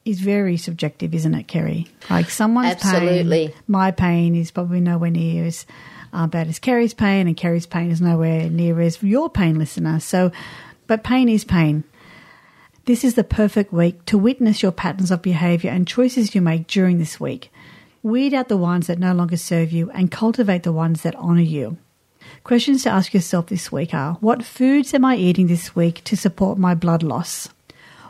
is 0.05 0.19
very 0.19 0.55
subjective, 0.55 1.15
isn't 1.15 1.33
it, 1.33 1.47
Kerry? 1.47 1.87
Like 2.11 2.29
someone's 2.29 2.83
Absolutely. 2.83 3.47
pain, 3.47 3.57
my 3.67 3.89
pain 3.89 4.35
is 4.35 4.51
probably 4.51 4.81
nowhere 4.81 5.09
near 5.09 5.45
as 5.45 5.65
uh, 6.13 6.27
bad 6.27 6.47
as 6.47 6.59
Kerry's 6.59 6.93
pain, 6.93 7.27
and 7.27 7.35
Kerry's 7.35 7.65
pain 7.65 7.89
is 7.89 8.01
nowhere 8.01 8.49
near 8.51 8.79
as 8.81 9.01
your 9.01 9.31
pain, 9.31 9.57
listener. 9.57 9.99
So, 9.99 10.31
but 10.85 11.03
pain 11.03 11.27
is 11.27 11.43
pain. 11.43 11.83
This 12.85 13.03
is 13.03 13.15
the 13.15 13.23
perfect 13.23 13.73
week 13.73 14.05
to 14.05 14.17
witness 14.17 14.61
your 14.61 14.71
patterns 14.71 15.09
of 15.09 15.23
behavior 15.23 15.71
and 15.71 15.87
choices 15.87 16.35
you 16.35 16.41
make 16.41 16.67
during 16.67 16.99
this 16.99 17.19
week. 17.19 17.51
Weed 18.03 18.35
out 18.35 18.47
the 18.47 18.57
ones 18.57 18.85
that 18.85 18.99
no 18.99 19.11
longer 19.15 19.37
serve 19.37 19.71
you 19.71 19.89
and 19.89 20.11
cultivate 20.11 20.61
the 20.61 20.71
ones 20.71 21.01
that 21.01 21.15
honor 21.15 21.41
you. 21.41 21.77
Questions 22.43 22.83
to 22.83 22.89
ask 22.89 23.13
yourself 23.13 23.47
this 23.47 23.71
week 23.71 23.93
are 23.93 24.13
What 24.15 24.43
foods 24.43 24.93
am 24.93 25.05
I 25.05 25.15
eating 25.15 25.47
this 25.47 25.75
week 25.75 26.03
to 26.05 26.15
support 26.15 26.57
my 26.57 26.75
blood 26.75 27.03
loss? 27.03 27.49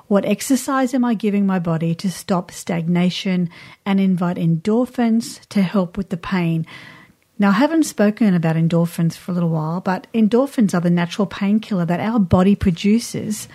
What 0.08 0.26
exercise 0.26 0.94
am 0.94 1.04
I 1.04 1.16
giving 1.16 1.46
my 1.46 1.58
body 1.58 1.96
to 1.96 2.12
stop 2.12 2.52
stagnation 2.52 3.50
and 3.86 4.00
invite 4.00 4.38
endorphins 4.38 5.46
to 5.48 5.62
help 5.62 5.98
with 5.98 6.10
the 6.10 6.18
pain? 6.18 6.66
Now, 7.40 7.50
I 7.50 7.54
haven't 7.54 7.84
spoken 7.84 8.34
about 8.34 8.56
endorphins 8.56 9.16
for 9.16 9.32
a 9.32 9.34
little 9.34 9.50
while, 9.50 9.82
but 9.82 10.08
endorphins 10.14 10.74
are 10.74 10.82
the 10.82 10.90
natural 10.90 11.26
painkiller 11.26 11.86
that 11.86 12.00
our 12.00 12.20
body 12.20 12.56
produces 12.56 13.50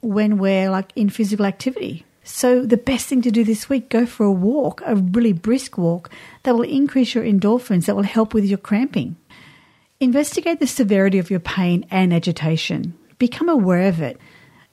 when 0.00 0.38
we're 0.38 0.70
like 0.70 0.92
in 0.94 1.10
physical 1.10 1.46
activity. 1.46 2.04
So 2.22 2.66
the 2.66 2.76
best 2.76 3.06
thing 3.06 3.22
to 3.22 3.30
do 3.30 3.42
this 3.42 3.70
week, 3.70 3.88
go 3.88 4.04
for 4.04 4.24
a 4.24 4.30
walk, 4.30 4.82
a 4.84 4.94
really 4.94 5.32
brisk 5.32 5.78
walk 5.78 6.10
that 6.42 6.54
will 6.54 6.62
increase 6.62 7.14
your 7.14 7.24
endorphins, 7.24 7.86
that 7.86 7.96
will 7.96 8.02
help 8.02 8.34
with 8.34 8.44
your 8.44 8.58
cramping. 8.58 9.16
Investigate 10.00 10.60
the 10.60 10.66
severity 10.66 11.18
of 11.18 11.28
your 11.28 11.40
pain 11.40 11.84
and 11.90 12.12
agitation. 12.14 12.96
Become 13.18 13.48
aware 13.48 13.88
of 13.88 14.00
it. 14.00 14.16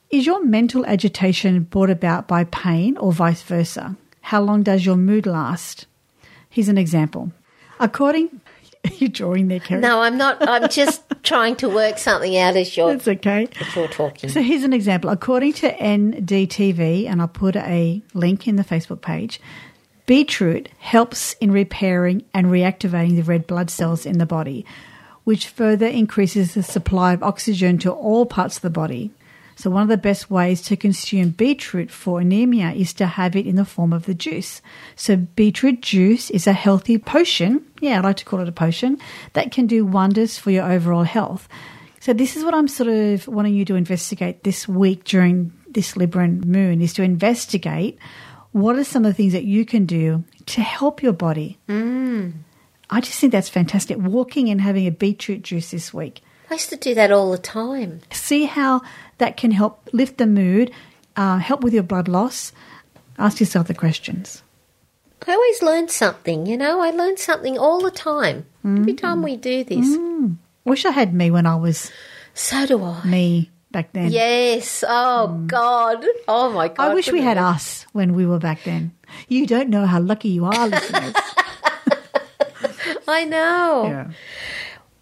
Is 0.08 0.24
your 0.24 0.44
mental 0.44 0.86
agitation 0.86 1.64
brought 1.64 1.90
about 1.90 2.28
by 2.28 2.44
pain 2.44 2.96
or 2.96 3.12
vice 3.12 3.42
versa? 3.42 3.96
How 4.20 4.40
long 4.40 4.62
does 4.62 4.86
your 4.86 4.94
mood 4.96 5.26
last? 5.26 5.86
Here's 6.48 6.68
an 6.68 6.78
example. 6.78 7.32
According, 7.80 8.40
you're 8.98 9.08
drawing 9.08 9.48
there, 9.48 9.58
Kerry. 9.58 9.80
no, 9.80 10.00
I'm 10.00 10.16
not. 10.16 10.48
I'm 10.48 10.68
just 10.68 11.02
trying 11.24 11.56
to 11.56 11.68
work 11.68 11.98
something 11.98 12.36
out 12.36 12.56
as 12.56 12.76
you're, 12.76 12.92
That's 12.92 13.08
okay. 13.08 13.48
you're 13.74 13.88
talking. 13.88 14.30
So 14.30 14.40
here's 14.42 14.62
an 14.62 14.72
example. 14.72 15.10
According 15.10 15.54
to 15.54 15.72
NDTV, 15.76 17.06
and 17.10 17.20
I'll 17.20 17.26
put 17.26 17.56
a 17.56 18.00
link 18.14 18.46
in 18.46 18.54
the 18.54 18.62
Facebook 18.64 19.00
page, 19.00 19.40
beetroot 20.06 20.68
helps 20.78 21.32
in 21.40 21.50
repairing 21.50 22.24
and 22.32 22.46
reactivating 22.46 23.16
the 23.16 23.22
red 23.24 23.48
blood 23.48 23.70
cells 23.70 24.06
in 24.06 24.18
the 24.18 24.26
body, 24.26 24.64
which 25.26 25.48
further 25.48 25.88
increases 25.88 26.54
the 26.54 26.62
supply 26.62 27.12
of 27.12 27.20
oxygen 27.20 27.78
to 27.78 27.90
all 27.90 28.24
parts 28.24 28.54
of 28.54 28.62
the 28.62 28.70
body. 28.70 29.10
So, 29.56 29.70
one 29.70 29.82
of 29.82 29.88
the 29.88 29.96
best 29.96 30.30
ways 30.30 30.62
to 30.62 30.76
consume 30.76 31.30
beetroot 31.30 31.90
for 31.90 32.20
anemia 32.20 32.70
is 32.70 32.92
to 32.94 33.06
have 33.06 33.34
it 33.34 33.44
in 33.44 33.56
the 33.56 33.64
form 33.64 33.92
of 33.92 34.06
the 34.06 34.14
juice. 34.14 34.62
So, 34.94 35.16
beetroot 35.16 35.80
juice 35.82 36.30
is 36.30 36.46
a 36.46 36.52
healthy 36.52 36.96
potion. 36.96 37.66
Yeah, 37.80 37.98
I 37.98 38.02
like 38.02 38.18
to 38.18 38.24
call 38.24 38.38
it 38.38 38.48
a 38.48 38.52
potion 38.52 38.98
that 39.32 39.50
can 39.50 39.66
do 39.66 39.84
wonders 39.84 40.38
for 40.38 40.52
your 40.52 40.70
overall 40.70 41.02
health. 41.02 41.48
So, 41.98 42.12
this 42.12 42.36
is 42.36 42.44
what 42.44 42.54
I'm 42.54 42.68
sort 42.68 42.88
of 42.88 43.26
wanting 43.26 43.54
you 43.54 43.64
to 43.64 43.74
investigate 43.74 44.44
this 44.44 44.68
week 44.68 45.02
during 45.02 45.52
this 45.68 45.94
Libran 45.94 46.44
moon 46.44 46.80
is 46.80 46.92
to 46.94 47.02
investigate 47.02 47.98
what 48.52 48.76
are 48.76 48.84
some 48.84 49.04
of 49.04 49.10
the 49.10 49.16
things 49.16 49.32
that 49.32 49.44
you 49.44 49.66
can 49.66 49.86
do 49.86 50.22
to 50.54 50.60
help 50.60 51.02
your 51.02 51.12
body. 51.12 51.58
Mm. 51.68 52.32
I 52.88 53.00
just 53.00 53.18
think 53.18 53.32
that's 53.32 53.48
fantastic. 53.48 53.98
Walking 53.98 54.48
and 54.48 54.60
having 54.60 54.86
a 54.86 54.90
beetroot 54.90 55.42
juice 55.42 55.70
this 55.70 55.92
week. 55.92 56.22
I 56.50 56.54
used 56.54 56.70
to 56.70 56.76
do 56.76 56.94
that 56.94 57.10
all 57.10 57.32
the 57.32 57.38
time. 57.38 58.00
See 58.12 58.44
how 58.44 58.82
that 59.18 59.36
can 59.36 59.50
help 59.50 59.88
lift 59.92 60.18
the 60.18 60.26
mood, 60.26 60.70
uh, 61.16 61.38
help 61.38 61.62
with 61.62 61.74
your 61.74 61.82
blood 61.82 62.06
loss. 62.06 62.52
Ask 63.18 63.40
yourself 63.40 63.66
the 63.66 63.74
questions. 63.74 64.42
I 65.26 65.32
always 65.32 65.62
learn 65.62 65.88
something, 65.88 66.46
you 66.46 66.56
know. 66.56 66.80
I 66.80 66.90
learn 66.90 67.16
something 67.16 67.58
all 67.58 67.80
the 67.80 67.90
time. 67.90 68.46
Every 68.64 68.92
mm. 68.92 68.98
time 68.98 69.22
we 69.22 69.36
do 69.36 69.64
this. 69.64 69.86
Mm. 69.86 70.36
Wish 70.64 70.84
I 70.84 70.90
had 70.90 71.14
me 71.14 71.30
when 71.30 71.46
I 71.46 71.56
was 71.56 71.90
So 72.34 72.66
do 72.66 72.82
I. 72.84 73.04
me 73.04 73.50
back 73.72 73.92
then. 73.92 74.10
Yes. 74.10 74.84
Oh 74.86 75.28
mm. 75.30 75.46
God. 75.46 76.04
Oh 76.28 76.52
my 76.52 76.68
God. 76.68 76.90
I 76.90 76.94
wish 76.94 77.10
we 77.10 77.22
had 77.22 77.38
us 77.38 77.86
when 77.92 78.14
we 78.14 78.26
were 78.26 78.38
back 78.38 78.62
then. 78.64 78.92
You 79.26 79.46
don't 79.46 79.70
know 79.70 79.86
how 79.86 80.00
lucky 80.00 80.28
you 80.28 80.44
are, 80.44 80.68
listeners. 80.68 81.14
I 83.08 83.24
know. 83.24 83.86
yeah. 83.86 84.10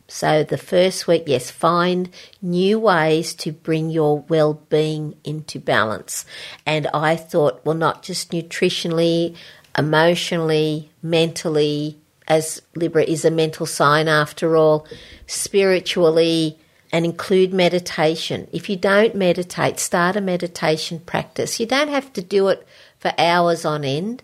So 0.07 0.45
the 0.45 0.59
first 0.59 1.09
week, 1.09 1.25
yes, 1.27 1.51
find 1.51 2.09
new 2.41 2.79
ways 2.79 3.35
to 3.35 3.51
bring 3.51 3.91
your 3.91 4.21
well-being 4.29 5.17
into 5.25 5.59
balance. 5.59 6.25
And 6.65 6.87
I 6.95 7.17
thought, 7.17 7.65
well, 7.65 7.75
not 7.75 8.05
just 8.05 8.31
nutritionally, 8.31 9.35
emotionally, 9.77 10.91
mentally, 11.03 11.99
as 12.29 12.63
Libra 12.77 13.03
is 13.03 13.25
a 13.25 13.31
mental 13.31 13.67
sign 13.67 14.07
after 14.07 14.57
all, 14.57 14.87
spiritually, 15.27 16.59
and 16.93 17.05
include 17.05 17.53
meditation. 17.53 18.47
If 18.53 18.71
you 18.71 18.77
don't 18.77 19.17
meditate, 19.17 19.81
start 19.81 20.15
a 20.15 20.21
meditation 20.21 21.01
practice. 21.01 21.59
You 21.59 21.67
don't 21.67 21.89
have 21.89 22.13
to 22.13 22.23
do 22.23 22.49
it 22.49 22.65
for 23.01 23.13
hours 23.19 23.65
on 23.65 23.85
end. 23.85 24.23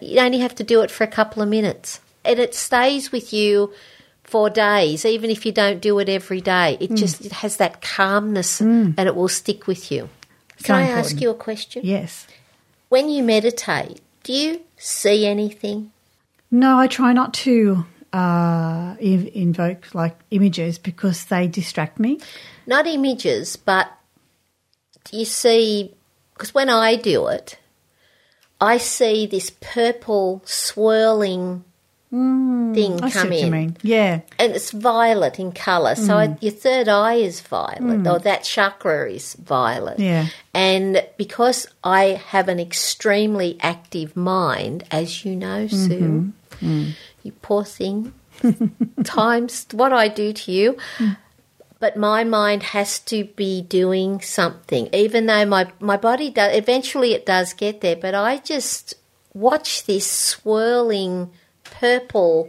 You 0.00 0.18
only 0.20 0.38
have 0.38 0.54
to 0.54 0.64
do 0.64 0.80
it 0.80 0.90
for 0.90 1.04
a 1.04 1.08
couple 1.08 1.42
of 1.42 1.48
minutes. 1.50 2.00
And 2.24 2.38
it 2.38 2.54
stays 2.54 3.10
with 3.10 3.32
you 3.32 3.72
for 4.24 4.48
days, 4.48 5.04
even 5.04 5.30
if 5.30 5.44
you 5.44 5.52
don't 5.52 5.80
do 5.80 5.98
it 5.98 6.08
every 6.08 6.40
day. 6.40 6.76
It 6.80 6.94
just 6.94 7.24
it 7.24 7.32
has 7.32 7.56
that 7.58 7.82
calmness 7.82 8.60
and 8.60 8.98
it 8.98 9.14
will 9.14 9.28
stick 9.28 9.66
with 9.66 9.90
you. 9.90 10.08
So 10.58 10.66
Can 10.66 10.76
I 10.76 10.80
important. 10.82 11.06
ask 11.06 11.20
you 11.20 11.30
a 11.30 11.34
question? 11.34 11.82
Yes. 11.84 12.26
When 12.88 13.08
you 13.08 13.22
meditate, 13.22 14.00
do 14.22 14.32
you 14.32 14.60
see 14.76 15.26
anything? 15.26 15.92
No, 16.50 16.78
I 16.78 16.86
try 16.86 17.12
not 17.12 17.34
to 17.34 17.84
uh, 18.12 18.94
invoke 19.00 19.94
like 19.94 20.16
images 20.30 20.78
because 20.78 21.24
they 21.26 21.48
distract 21.48 21.98
me. 21.98 22.20
Not 22.66 22.86
images, 22.86 23.56
but 23.56 23.90
do 25.04 25.16
you 25.16 25.24
see? 25.24 25.94
Because 26.34 26.54
when 26.54 26.68
I 26.68 26.96
do 26.96 27.26
it, 27.28 27.58
I 28.60 28.76
see 28.76 29.26
this 29.26 29.50
purple 29.60 30.42
swirling 30.44 31.64
thing 32.12 32.98
Hmm, 32.98 33.04
I 33.04 33.10
come 33.10 33.32
in. 33.32 33.76
Yeah. 33.82 34.20
and 34.38 34.52
it's 34.52 34.70
violet 34.70 35.38
in 35.38 35.50
colour. 35.52 35.94
So 35.94 36.14
Hmm. 36.16 36.32
it- 36.32 36.42
your 36.42 36.52
third 36.52 36.86
eye 36.88 37.14
is 37.14 37.40
violet, 37.40 38.06
or 38.06 38.18
that 38.18 38.44
chakra 38.44 39.10
is 39.10 39.32
violet. 39.34 39.98
Yeah. 39.98 40.26
And 40.52 41.02
because 41.16 41.66
I 41.82 42.20
have 42.28 42.48
an 42.48 42.60
extremely 42.60 43.56
active 43.62 44.14
mind, 44.14 44.84
as 44.90 45.24
you 45.24 45.34
know, 45.34 45.66
Sue, 45.68 46.32
Mm-hmm. 46.60 46.90
you 47.22 47.32
poor 47.40 47.64
thing, 47.64 48.12
times 49.04 49.66
what 49.72 49.92
I 49.94 50.08
do 50.08 50.32
to 50.34 50.52
you. 50.52 50.76
But 51.80 51.96
my 51.96 52.22
mind 52.24 52.62
has 52.62 52.98
to 53.10 53.24
be 53.24 53.62
doing 53.62 54.20
something, 54.20 54.88
even 54.92 55.26
though 55.26 55.44
my, 55.46 55.66
my 55.80 55.96
body 55.96 56.30
does. 56.30 56.54
Eventually, 56.56 57.12
it 57.14 57.24
does 57.26 57.54
get 57.54 57.80
there. 57.80 57.96
But 57.96 58.14
I 58.14 58.36
just 58.36 58.94
watch 59.34 59.86
this 59.86 60.06
swirling 60.08 61.30
purple 61.82 62.48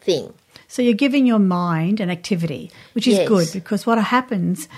thing. 0.00 0.32
So 0.68 0.80
you're 0.80 0.94
giving 0.94 1.26
your 1.26 1.40
mind 1.40 1.98
an 1.98 2.08
activity, 2.10 2.70
which 2.94 3.08
is 3.08 3.18
Yes. 3.18 3.28
good 3.28 3.48
because 3.52 3.84
what 3.84 3.98
happens, 3.98 4.68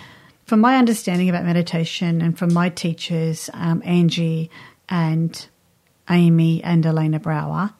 from 0.46 0.60
my 0.60 0.76
understanding 0.76 1.28
about 1.28 1.44
meditation 1.44 2.22
and 2.22 2.38
from 2.38 2.54
my 2.54 2.70
teachers, 2.70 3.50
um, 3.52 3.82
Angie 3.84 4.50
and 4.88 5.46
Amy 6.08 6.64
and 6.64 6.84
Elena 6.86 7.20
Brower, 7.20 7.74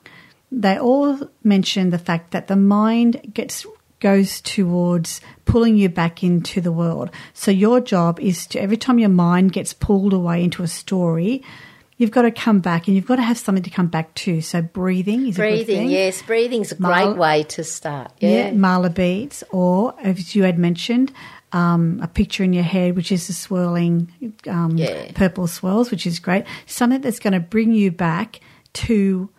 they 0.51 0.77
all 0.77 1.19
mention 1.43 1.89
the 1.89 1.97
fact 1.97 2.29
that 2.31 2.47
the 2.47 2.55
mind 2.55 3.31
gets 3.33 3.65
goes 3.99 4.41
towards 4.41 5.21
pulling 5.45 5.77
you 5.77 5.87
back 5.89 6.23
into 6.23 6.59
the 6.61 6.73
world. 6.73 7.09
So 7.33 7.49
your 7.51 7.79
job 7.79 8.19
is 8.19 8.45
to 8.47 8.59
every 8.59 8.77
time 8.77 8.99
your 8.99 9.09
mind 9.09 9.53
gets 9.53 9.73
pulled 9.73 10.13
away 10.13 10.43
into 10.43 10.61
a 10.61 10.67
story, 10.67 11.41
you've 12.03 12.11
got 12.11 12.21
to 12.23 12.31
come 12.31 12.59
back 12.59 12.87
and 12.87 12.95
you've 12.95 13.07
got 13.07 13.15
to 13.15 13.23
have 13.23 13.37
something 13.39 13.63
to 13.63 13.69
come 13.71 13.87
back 13.87 14.13
to. 14.15 14.41
So 14.41 14.61
breathing 14.61 15.25
is 15.27 15.37
Breathing, 15.37 15.77
thing. 15.77 15.89
yes, 15.89 16.21
breathing's 16.21 16.71
a 16.71 16.79
Mal- 16.79 17.07
great 17.13 17.17
way 17.17 17.43
to 17.43 17.63
start. 17.63 18.11
Yeah, 18.19 18.29
Yeah. 18.29 18.51
mala 18.51 18.89
beads, 18.91 19.43
or 19.51 19.95
as 20.03 20.35
you 20.35 20.43
had 20.43 20.59
mentioned, 20.59 21.11
um, 21.53 21.99
a 22.03 22.07
picture 22.07 22.43
in 22.43 22.51
your 22.53 22.63
head, 22.63 22.95
which 22.95 23.11
is 23.11 23.27
the 23.27 23.33
swirling 23.33 24.11
um, 24.47 24.77
Yeah. 24.77 25.11
purple 25.15 25.47
swirls, 25.47 25.89
which 25.91 26.05
is 26.05 26.19
great. 26.19 26.43
Something 26.67 27.01
that's 27.01 27.19
going 27.19 27.33
to 27.33 27.39
bring 27.39 27.71
you 27.73 27.91
back 27.91 28.39
to 28.73 29.29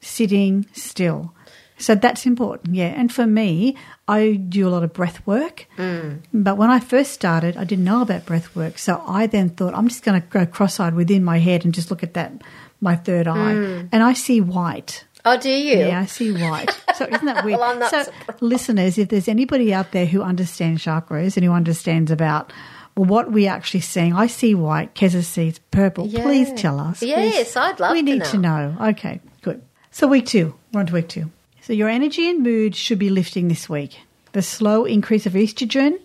sitting 0.00 0.66
still. 0.72 1.32
So 1.78 1.94
that's 1.94 2.26
important, 2.26 2.74
yeah. 2.74 2.88
And 2.88 3.12
for 3.12 3.26
me, 3.26 3.76
I 4.08 4.32
do 4.32 4.66
a 4.66 4.70
lot 4.70 4.82
of 4.82 4.92
breath 4.92 5.24
work. 5.26 5.66
Mm. 5.76 6.20
But 6.34 6.56
when 6.56 6.70
I 6.70 6.80
first 6.80 7.12
started, 7.12 7.56
I 7.56 7.64
didn't 7.64 7.84
know 7.84 8.02
about 8.02 8.26
breath 8.26 8.54
work. 8.56 8.78
So 8.78 9.02
I 9.06 9.26
then 9.26 9.50
thought, 9.50 9.74
I'm 9.74 9.88
just 9.88 10.02
going 10.02 10.20
to 10.20 10.26
go 10.26 10.44
cross 10.44 10.80
eyed 10.80 10.94
within 10.94 11.22
my 11.22 11.38
head 11.38 11.64
and 11.64 11.72
just 11.72 11.90
look 11.90 12.02
at 12.02 12.14
that, 12.14 12.32
my 12.80 12.96
third 12.96 13.28
eye. 13.28 13.52
And 13.92 14.02
I 14.02 14.12
see 14.12 14.40
white. 14.40 15.04
Oh, 15.24 15.36
do 15.36 15.50
you? 15.50 15.78
Yeah, 15.78 16.00
I 16.00 16.06
see 16.06 16.32
white. 16.32 16.70
So 16.96 17.06
isn't 17.06 17.26
that 17.26 17.44
weird? 17.44 17.58
Well, 17.60 17.70
I'm 17.70 17.78
not 17.78 17.90
so, 17.90 18.02
surprised. 18.02 18.42
listeners, 18.42 18.98
if 18.98 19.08
there's 19.08 19.28
anybody 19.28 19.74
out 19.74 19.92
there 19.92 20.06
who 20.06 20.22
understands 20.22 20.84
chakras 20.84 21.36
and 21.36 21.44
who 21.44 21.52
understands 21.52 22.10
about 22.10 22.52
what 22.94 23.30
we're 23.30 23.50
actually 23.50 23.80
seeing, 23.80 24.14
I 24.14 24.26
see 24.26 24.54
white. 24.54 24.94
Keza 24.94 25.22
sees 25.22 25.58
purple. 25.70 26.06
Yeah. 26.06 26.22
Please 26.22 26.52
tell 26.54 26.80
us. 26.80 27.02
Yes, 27.02 27.34
Please. 27.34 27.56
I'd 27.56 27.78
love 27.78 27.92
We 27.92 27.98
to 27.98 28.04
need 28.04 28.24
to 28.24 28.38
know. 28.38 28.76
Okay, 28.80 29.20
good. 29.42 29.62
So 29.90 30.08
week 30.08 30.26
two, 30.26 30.54
we're 30.72 30.80
on 30.80 30.86
to 30.86 30.94
week 30.94 31.08
two. 31.08 31.30
So 31.68 31.74
your 31.74 31.90
energy 31.90 32.30
and 32.30 32.42
mood 32.42 32.74
should 32.74 32.98
be 32.98 33.10
lifting 33.10 33.48
this 33.48 33.68
week. 33.68 33.98
The 34.32 34.40
slow 34.40 34.86
increase 34.86 35.26
of 35.26 35.34
estrogen 35.34 36.00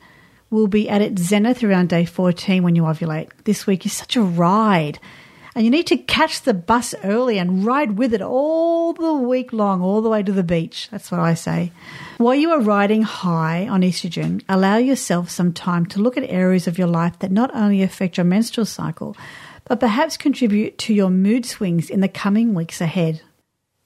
will 0.50 0.68
be 0.68 0.90
at 0.90 1.02
its 1.02 1.22
zenith 1.22 1.64
around 1.64 1.88
day 1.88 2.04
14 2.04 2.64
when 2.64 2.76
you 2.76 2.84
ovulate. 2.84 3.30
This 3.46 3.66
week 3.66 3.86
is 3.86 3.94
such 3.94 4.18
a 4.18 4.22
ride. 4.22 5.00
And 5.56 5.64
you 5.64 5.72
need 5.72 5.88
to 5.88 5.96
catch 5.96 6.42
the 6.42 6.54
bus 6.54 6.94
early 7.06 7.38
and 7.38 7.64
ride 7.64 7.98
with 7.98 8.14
it 8.14 8.22
all 8.22 8.92
the 8.92 9.14
week 9.14 9.54
long, 9.54 9.82
all 9.82 10.02
the 10.02 10.10
way 10.10 10.22
to 10.22 10.34
the 10.34 10.44
beach. 10.44 10.90
That's 10.92 11.10
what 11.10 11.22
I 11.22 11.34
say. 11.34 11.72
While 12.18 12.36
you 12.36 12.52
are 12.52 12.60
riding 12.60 13.04
high 13.04 13.66
on 13.66 13.84
estrogen, 13.84 14.44
allow 14.50 14.76
yourself 14.76 15.30
some 15.30 15.54
time 15.54 15.86
to 15.86 16.02
look 16.02 16.18
at 16.18 16.30
areas 16.30 16.68
of 16.68 16.78
your 16.78 16.88
life 16.88 17.20
that 17.20 17.32
not 17.32 17.56
only 17.56 17.82
affect 17.82 18.18
your 18.18 18.26
menstrual 18.26 18.66
cycle, 18.66 19.16
but 19.64 19.80
perhaps 19.80 20.18
contribute 20.18 20.78
to 20.80 20.94
your 20.94 21.10
mood 21.10 21.46
swings 21.46 21.90
in 21.90 22.02
the 22.02 22.10
coming 22.10 22.54
weeks 22.54 22.82
ahead. 22.82 23.22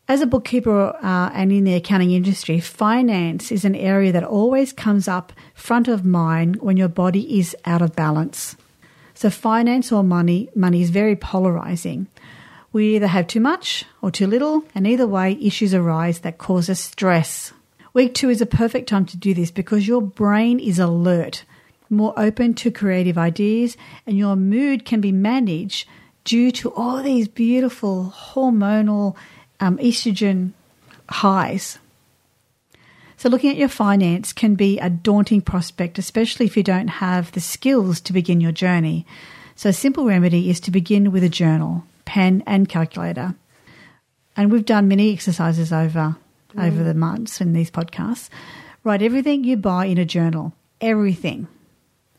As 0.10 0.22
a 0.22 0.26
bookkeeper 0.26 0.96
uh, 1.04 1.32
and 1.34 1.52
in 1.52 1.66
the 1.66 1.74
accounting 1.74 2.12
industry, 2.12 2.62
finance 2.62 3.52
is 3.52 3.66
an 3.66 3.76
area 3.76 4.14
that 4.14 4.24
always 4.24 4.72
comes 4.72 5.06
up 5.06 5.34
front 5.54 5.90
of 5.90 6.06
mind 6.06 6.62
when 6.62 6.78
your 6.78 6.88
body 6.88 7.38
is 7.38 7.54
out 7.66 7.82
of 7.82 7.94
balance. 7.94 8.56
So 9.16 9.30
finance 9.30 9.92
or 9.92 10.04
money, 10.04 10.48
money 10.56 10.82
is 10.82 10.92
very 10.92 11.18
polarizing. 11.18 12.08
We 12.72 12.96
either 12.96 13.08
have 13.08 13.28
too 13.28 13.42
much 13.42 13.84
or 14.02 14.10
too 14.10 14.28
little, 14.28 14.64
and 14.74 14.88
either 14.88 15.06
way, 15.06 15.38
issues 15.42 15.74
arise 15.74 16.20
that 16.20 16.38
cause 16.38 16.70
us 16.70 16.80
stress. 16.80 17.52
Week 17.94 18.14
two 18.14 18.30
is 18.30 18.40
a 18.40 18.46
perfect 18.46 18.88
time 18.88 19.06
to 19.08 19.18
do 19.18 19.34
this 19.34 19.52
because 19.52 19.90
your 19.90 20.02
brain 20.02 20.58
is 20.58 20.80
alert, 20.80 21.44
more 21.90 22.14
open 22.16 22.54
to 22.54 22.72
creative 22.72 23.18
ideas, 23.18 23.76
and 24.06 24.18
your 24.18 24.38
mood 24.38 24.86
can 24.86 25.02
be 25.02 25.12
managed 25.12 25.86
due 26.24 26.52
to 26.52 26.74
all 26.76 27.04
these 27.04 27.28
beautiful 27.28 28.14
hormonal 28.16 29.18
um, 29.60 29.78
estrogen 29.78 30.52
highs. 31.10 31.80
So, 33.18 33.30
looking 33.30 33.50
at 33.50 33.58
your 33.58 33.70
finance 33.70 34.32
can 34.32 34.56
be 34.56 34.80
a 34.80 34.90
daunting 34.90 35.42
prospect, 35.42 35.98
especially 35.98 36.46
if 36.46 36.56
you 36.56 36.64
don't 36.64 36.88
have 36.88 37.32
the 37.32 37.42
skills 37.42 38.00
to 38.02 38.14
begin 38.14 38.42
your 38.42 38.52
journey. 38.52 39.06
So, 39.56 39.70
a 39.70 39.74
simple 39.74 40.06
remedy 40.06 40.50
is 40.50 40.60
to 40.62 40.72
begin 40.72 41.12
with 41.12 41.24
a 41.24 41.30
journal, 41.30 41.84
pen, 42.06 42.44
and 42.46 42.70
calculator. 42.70 43.34
And 44.36 44.52
we've 44.52 44.66
done 44.66 44.88
many 44.88 45.12
exercises 45.12 45.74
over 45.74 46.16
over 46.58 46.84
the 46.84 46.94
months 46.94 47.42
in 47.42 47.54
these 47.54 47.70
podcasts. 47.70 48.30
Write 48.84 49.02
everything 49.02 49.44
you 49.44 49.58
buy 49.58 49.86
in 49.86 49.98
a 49.98 50.06
journal, 50.06 50.54
everything 50.80 51.48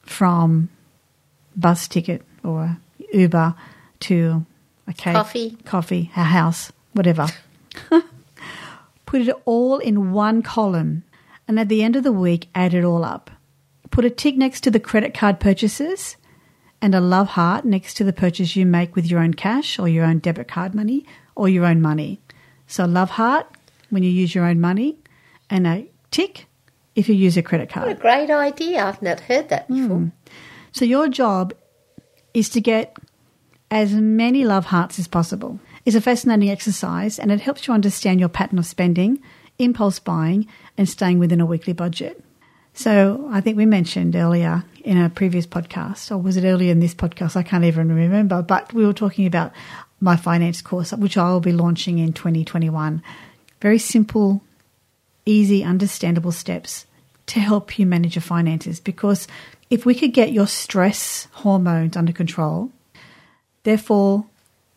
from 0.03 0.69
bus 1.57 1.89
ticket 1.89 2.23
or 2.45 2.77
Uber 3.13 3.55
to 4.01 4.45
a 4.87 4.93
cake, 4.93 5.15
Coffee. 5.15 5.57
coffee, 5.65 6.11
a 6.17 6.25
house, 6.25 6.73
whatever. 6.93 7.27
Put 9.07 9.23
it 9.23 9.35
all 9.45 9.79
in 9.79 10.13
one 10.13 10.43
column, 10.43 11.05
and 11.47 11.59
at 11.59 11.69
the 11.69 11.83
end 11.83 11.97
of 11.97 12.05
the 12.05 12.13
week, 12.13 12.49
add 12.55 12.75
it 12.75 12.85
all 12.85 13.05
up. 13.05 13.31
Put 13.91 14.05
a 14.05 14.11
tick 14.11 14.37
next 14.37 14.61
to 14.63 14.71
the 14.71 14.81
credit 14.81 15.15
card 15.15 15.41
purchases 15.41 16.17
and 16.81 16.95
a 16.95 17.01
love 17.01 17.29
heart 17.29 17.65
next 17.65 17.95
to 17.95 18.05
the 18.05 18.13
purchase 18.13 18.55
you 18.55 18.67
make 18.67 18.95
with 18.95 19.07
your 19.07 19.21
own 19.21 19.35
cash 19.35 19.79
or 19.79 19.89
your 19.89 20.05
own 20.05 20.19
debit 20.19 20.47
card 20.49 20.75
money 20.75 21.05
or 21.35 21.49
your 21.49 21.65
own 21.65 21.81
money. 21.81 22.21
So, 22.67 22.85
love 22.85 23.11
heart 23.11 23.47
when 23.91 24.03
you 24.03 24.11
use 24.11 24.35
your 24.35 24.45
own 24.45 24.61
money, 24.61 24.99
and 25.49 25.67
a 25.67 25.89
tick 26.11 26.47
if 26.95 27.09
you 27.09 27.15
use 27.15 27.37
a 27.37 27.43
credit 27.43 27.71
card. 27.71 27.87
What 27.87 27.97
a 27.97 28.01
great 28.01 28.31
idea. 28.31 28.85
I've 28.85 29.01
not 29.01 29.21
heard 29.21 29.49
that 29.49 29.69
before. 29.69 29.99
Hmm. 29.99 30.09
So 30.73 30.85
your 30.85 31.09
job 31.09 31.55
is 32.35 32.49
to 32.51 32.61
get 32.61 32.97
as 33.71 33.93
many 33.93 34.45
love 34.45 34.67
hearts 34.67 34.99
as 34.99 35.09
possible. 35.09 35.61
It's 35.85 35.97
a 35.97 36.01
fascinating 36.01 36.51
exercise 36.51 37.19
and 37.19 37.31
it 37.31 37.41
helps 37.41 37.67
you 37.67 37.75
understand 37.75 38.21
your 38.21 38.29
pattern 38.29 38.59
of 38.59 38.67
spending, 38.67 39.21
impulse 39.59 39.99
buying, 39.99 40.47
and 40.77 40.89
staying 40.89 41.19
within 41.19 41.41
a 41.41 41.47
weekly 41.47 41.73
budget. 41.73 42.23
So 42.75 43.29
I 43.33 43.41
think 43.41 43.57
we 43.57 43.67
mentioned 43.67 44.15
earlier 44.15 44.65
in 44.85 44.99
a 44.99 45.11
previous 45.11 45.47
podcast, 45.47 46.11
or 46.13 46.19
was 46.19 46.37
it 46.37 46.45
earlier 46.45 46.71
in 46.71 46.81
this 46.81 46.95
podcast? 46.95 47.37
I 47.37 47.43
can't 47.43 47.65
even 47.65 47.93
remember, 47.93 48.41
but 48.41 48.73
we 48.73 48.87
were 48.87 48.93
talking 48.93 49.27
about 49.27 49.53
my 50.01 50.17
finance 50.17 50.63
course, 50.63 50.93
which 50.93 51.17
I 51.17 51.29
will 51.31 51.41
be 51.41 51.53
launching 51.53 51.99
in 51.99 52.13
2021. 52.13 53.03
Very 53.61 53.79
simple, 53.79 54.43
easy, 55.27 55.65
understandable 55.65 56.31
steps 56.31 56.87
to 57.27 57.41
help 57.41 57.79
you 57.79 57.87
manage 57.87 58.15
your 58.15 58.23
finances. 58.23 58.79
Because 58.79 59.27
if 59.71 59.85
we 59.85 59.95
could 59.95 60.13
get 60.13 60.33
your 60.33 60.47
stress 60.47 61.27
hormones 61.33 61.97
under 61.97 62.13
control, 62.13 62.71
therefore 63.65 64.27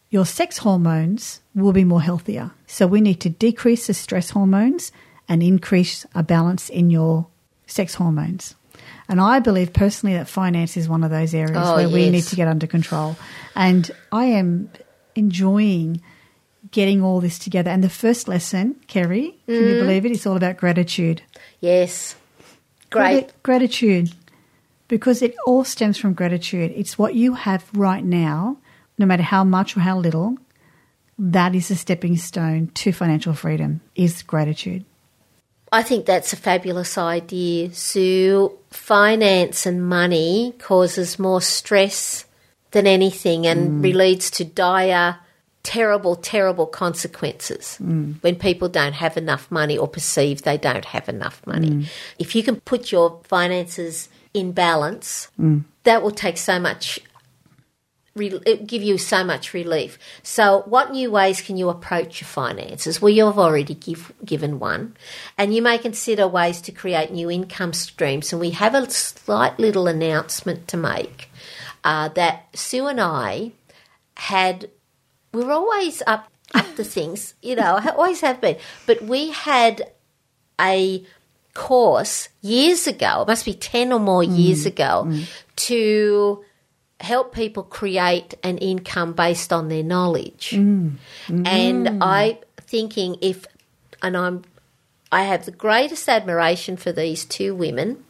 your 0.10 0.26
sex 0.26 0.58
hormones 0.60 1.39
will 1.56 1.72
be 1.74 1.84
more 1.86 2.02
healthier. 2.02 2.52
So 2.67 2.86
we 2.88 3.00
need 3.02 3.22
to 3.22 3.30
decrease 3.30 3.88
the 3.88 3.94
stress 3.94 4.32
hormones 4.32 4.91
and 5.30 5.41
increase 5.41 6.06
a 6.13 6.22
balance 6.24 6.70
in 6.70 6.89
your 6.89 7.28
sex 7.65 7.96
hormones. 7.96 8.56
And 9.08 9.22
I 9.22 9.39
believe 9.39 9.72
personally 9.74 10.15
that 10.17 10.28
finance 10.28 10.76
is 10.76 10.89
one 10.89 11.04
of 11.04 11.12
those 11.12 11.34
areas 11.34 11.58
Oh, 11.58 11.76
where 11.76 11.89
we 11.89 12.10
need 12.10 12.24
to 12.26 12.36
get 12.36 12.48
under 12.48 12.67
control. 12.67 13.15
And 13.56 13.89
I 14.12 14.26
am 14.26 14.70
enjoying 15.15 16.02
getting 16.72 17.02
all 17.04 17.20
this 17.22 17.38
together. 17.39 17.70
And 17.70 17.84
the 17.84 17.89
first 17.89 18.28
lesson, 18.28 18.76
Kerry, 18.88 19.36
can 19.46 19.56
Mm. 19.56 19.67
you 19.70 19.76
believe 19.82 20.06
it? 20.06 20.12
It's 20.12 20.26
all 20.26 20.38
about 20.38 20.58
gratitude. 20.58 21.22
Yes. 21.60 22.15
Great. 22.89 23.28
Grati- 23.28 23.32
gratitude. 23.44 24.12
Because 24.88 25.22
it 25.22 25.36
all 25.46 25.63
stems 25.63 25.98
from 25.98 26.13
gratitude. 26.13 26.74
It's 26.76 26.98
what 26.98 27.15
you 27.15 27.34
have 27.36 27.65
right 27.74 28.04
now, 28.04 28.58
no 29.02 29.08
matter 29.08 29.24
how 29.24 29.44
much 29.44 29.76
or 29.76 29.82
how 29.82 29.98
little, 29.98 30.38
that 31.18 31.54
is 31.54 31.70
a 31.70 31.76
stepping 31.76 32.16
stone 32.16 32.68
to 32.76 32.94
financial 32.94 33.34
freedom, 33.34 33.82
is 33.96 34.24
gratitude. 34.24 34.86
I 35.74 35.84
think 35.84 36.06
that's 36.06 36.34
a 36.34 36.38
fabulous 36.38 36.98
idea, 36.98 37.74
Sue. 37.74 38.58
Finance 38.70 39.66
and 39.66 39.88
money 39.88 40.54
causes 40.60 41.18
more 41.18 41.42
stress 41.42 42.26
than 42.72 42.88
anything 42.88 43.48
and 43.48 43.84
mm. 43.84 43.94
leads 43.94 44.30
to 44.32 44.46
dire, 44.46 45.18
terrible, 45.64 46.16
terrible 46.16 46.66
consequences 46.66 47.78
mm. 47.82 48.22
when 48.22 48.36
people 48.36 48.70
don't 48.70 48.94
have 48.94 49.18
enough 49.18 49.50
money 49.52 49.78
or 49.78 49.88
perceive 49.88 50.42
they 50.42 50.58
don't 50.58 50.86
have 50.86 51.08
enough 51.08 51.46
money. 51.46 51.70
Mm. 51.70 51.86
If 52.20 52.36
you 52.36 52.44
can 52.44 52.60
put 52.62 52.92
your 52.92 53.22
finances 53.24 54.10
in 54.34 54.52
balance, 54.54 55.30
that 55.84 56.02
will 56.02 56.12
take 56.12 56.38
so 56.38 56.60
much 56.60 57.00
give 58.15 58.84
you 58.84 58.97
so 58.97 59.24
much 59.24 59.54
relief. 59.54 59.97
So, 60.24 60.63
what 60.65 60.91
new 60.91 61.12
ways 61.12 61.41
can 61.41 61.58
you 61.58 61.69
approach 61.69 62.21
your 62.21 62.28
finances? 62.28 63.02
Well, 63.02 63.10
you've 63.10 63.39
already 63.39 63.74
give, 63.74 64.12
given 64.24 64.60
one, 64.60 64.95
and 65.38 65.54
you 65.54 65.62
may 65.62 65.78
consider 65.78 66.28
ways 66.28 66.62
to 66.62 66.71
create 66.71 67.12
new 67.12 67.32
income 67.32 67.74
streams. 67.74 68.34
And 68.34 68.39
we 68.39 68.52
have 68.52 68.76
a 68.76 68.89
slight 68.89 69.60
little 69.60 69.88
announcement 69.88 70.67
to 70.69 70.78
make 70.78 71.30
uh, 71.84 72.10
that 72.10 72.47
Sue 72.54 72.88
and 72.88 73.00
I 73.00 73.54
had. 74.17 74.69
We're 75.34 75.52
always 75.52 76.04
up 76.06 76.30
up 76.54 76.76
to 76.76 76.84
things, 76.84 77.34
you 77.41 77.56
know, 77.56 77.80
always 77.95 78.21
have 78.21 78.41
been, 78.41 78.58
but 78.86 79.02
we 79.02 79.32
had 79.32 79.91
a 80.60 81.06
course 81.54 82.30
years 82.41 82.88
ago, 82.88 83.21
it 83.21 83.28
must 83.28 83.45
be 83.45 83.54
10 83.54 83.91
or 83.91 84.00
more 84.00 84.24
years 84.24 84.65
ago, 84.65 85.12
to 85.56 86.43
help 87.02 87.34
people 87.34 87.64
create 87.64 88.36
an 88.44 88.58
income 88.58 89.14
based 89.14 89.52
on 89.52 89.70
their 89.70 89.84
knowledge. 89.84 90.52
Mm. 90.52 90.94
Mm. 91.28 91.48
And 91.48 92.04
I 92.04 92.40
thinking 92.58 93.18
if 93.22 93.46
and 94.02 94.16
I'm 94.16 94.44
I 95.12 95.24
have 95.24 95.46
the 95.46 95.52
greatest 95.52 96.08
admiration 96.08 96.78
for 96.78 96.92
these 96.92 97.26
two 97.26 97.54
women. 97.54 98.04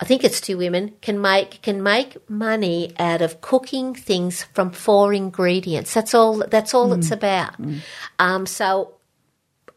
I 0.00 0.04
think 0.04 0.24
it's 0.24 0.40
two 0.40 0.58
women 0.58 0.94
can 1.00 1.20
make 1.20 1.62
can 1.62 1.82
make 1.82 2.28
money 2.28 2.92
out 2.98 3.22
of 3.22 3.40
cooking 3.40 3.94
things 3.94 4.44
from 4.54 4.72
four 4.72 5.12
ingredients. 5.14 5.94
That's 5.94 6.14
all. 6.14 6.38
That's 6.48 6.74
all 6.74 6.88
mm. 6.88 6.98
it's 6.98 7.10
about. 7.10 7.54
Um, 8.18 8.46
so 8.46 8.94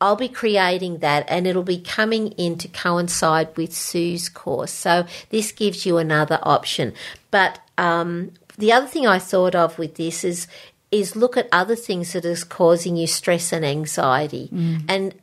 I'll 0.01 0.15
be 0.15 0.29
creating 0.29 0.99
that, 0.99 1.25
and 1.27 1.47
it'll 1.47 1.63
be 1.63 1.79
coming 1.79 2.29
in 2.33 2.57
to 2.59 2.67
coincide 2.67 3.55
with 3.57 3.73
Sue's 3.73 4.29
course. 4.29 4.71
So 4.71 5.05
this 5.29 5.51
gives 5.51 5.85
you 5.85 5.97
another 5.97 6.39
option. 6.43 6.93
But 7.31 7.59
um, 7.77 8.31
the 8.57 8.71
other 8.71 8.87
thing 8.87 9.07
I 9.07 9.19
thought 9.19 9.55
of 9.55 9.77
with 9.77 9.95
this 9.95 10.23
is 10.23 10.47
is 10.91 11.15
look 11.15 11.35
at 11.35 11.49
other 11.51 11.75
things 11.75 12.13
that 12.13 12.23
is 12.23 12.43
causing 12.43 12.95
you 12.95 13.07
stress 13.07 13.51
and 13.51 13.65
anxiety, 13.65 14.49
and 14.87 15.13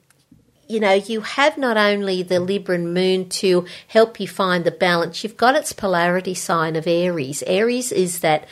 you 0.69 0.81
know, 0.81 0.93
you 0.93 1.21
have 1.21 1.59
not 1.59 1.77
only 1.77 2.23
the 2.23 2.37
Libran 2.37 2.93
moon 2.95 3.29
to 3.29 3.67
help 3.89 4.19
you 4.19 4.27
find 4.27 4.65
the 4.65 4.71
balance, 4.71 5.23
you've 5.23 5.37
got 5.37 5.55
its 5.55 5.73
polarity 5.73 6.35
sign 6.35 6.77
of 6.77 6.87
Aries. 6.87 7.43
Aries 7.47 7.93
is 7.93 8.21
that 8.21 8.47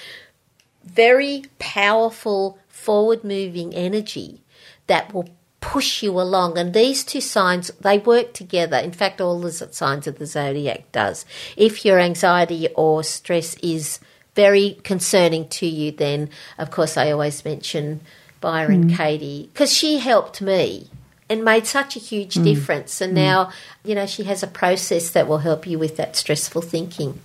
very 0.84 1.44
powerful 1.58 2.58
forward 2.68 3.24
moving 3.24 3.74
energy 3.74 4.42
that 4.86 5.14
will 5.14 5.28
push 5.60 6.02
you 6.02 6.12
along. 6.18 6.58
And 6.58 6.72
these 6.72 7.04
two 7.04 7.20
signs 7.20 7.70
they 7.80 7.98
work 7.98 8.32
together. 8.32 8.76
In 8.76 8.92
fact 8.92 9.20
all 9.20 9.40
the 9.40 9.52
signs 9.52 10.06
of 10.06 10.18
the 10.18 10.26
zodiac 10.26 10.90
does. 10.92 11.24
If 11.56 11.84
your 11.84 11.98
anxiety 11.98 12.68
or 12.74 13.02
stress 13.04 13.54
is 13.56 14.00
very 14.34 14.78
concerning 14.84 15.48
to 15.48 15.66
you 15.66 15.90
then 15.90 16.30
of 16.56 16.70
course 16.70 16.96
i 16.96 17.10
always 17.10 17.44
mention 17.44 18.00
byron 18.40 18.88
mm. 18.88 18.96
katie 18.96 19.50
because 19.52 19.72
she 19.72 19.98
helped 19.98 20.40
me 20.40 20.88
and 21.30 21.44
made 21.44 21.64
such 21.64 21.94
a 21.94 22.00
huge 22.00 22.34
mm. 22.34 22.44
difference. 22.44 23.00
And 23.00 23.12
mm. 23.12 23.16
now 23.16 23.50
you 23.84 23.94
know 23.94 24.04
she 24.06 24.24
has 24.24 24.42
a 24.42 24.46
process 24.48 25.10
that 25.10 25.28
will 25.28 25.38
help 25.38 25.66
you 25.66 25.78
with 25.78 25.96
that 25.96 26.16
stressful 26.16 26.62
thinking. 26.62 27.20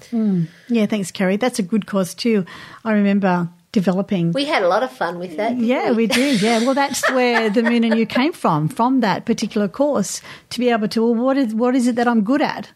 Yeah, 0.69 0.85
thanks, 0.85 1.11
Kerry. 1.11 1.37
That's 1.37 1.59
a 1.59 1.63
good 1.63 1.87
cause 1.87 2.13
too. 2.13 2.45
I 2.85 2.93
remember 2.93 3.49
developing. 3.75 4.31
we 4.31 4.45
had 4.45 4.63
a 4.63 4.67
lot 4.67 4.83
of 4.87 4.91
fun 4.91 5.19
with 5.19 5.35
that 5.37 5.49
didn't 5.49 5.65
yeah, 5.65 5.91
we 5.91 6.07
did. 6.07 6.41
Yeah, 6.41 6.59
well, 6.65 6.73
that's 6.73 7.01
where 7.17 7.49
the 7.49 7.61
moon 7.61 7.83
and 7.83 7.97
you 7.99 8.05
came 8.07 8.33
from, 8.33 8.67
from 8.69 9.01
that 9.01 9.25
particular 9.25 9.67
course, 9.67 10.21
to 10.51 10.59
be 10.59 10.69
able 10.69 10.87
to. 10.95 11.03
Well, 11.03 11.15
what 11.25 11.37
is 11.37 11.53
what 11.53 11.75
is 11.75 11.85
it 11.87 11.95
that 11.99 12.07
I'm 12.07 12.23
good 12.23 12.41
at? 12.41 12.71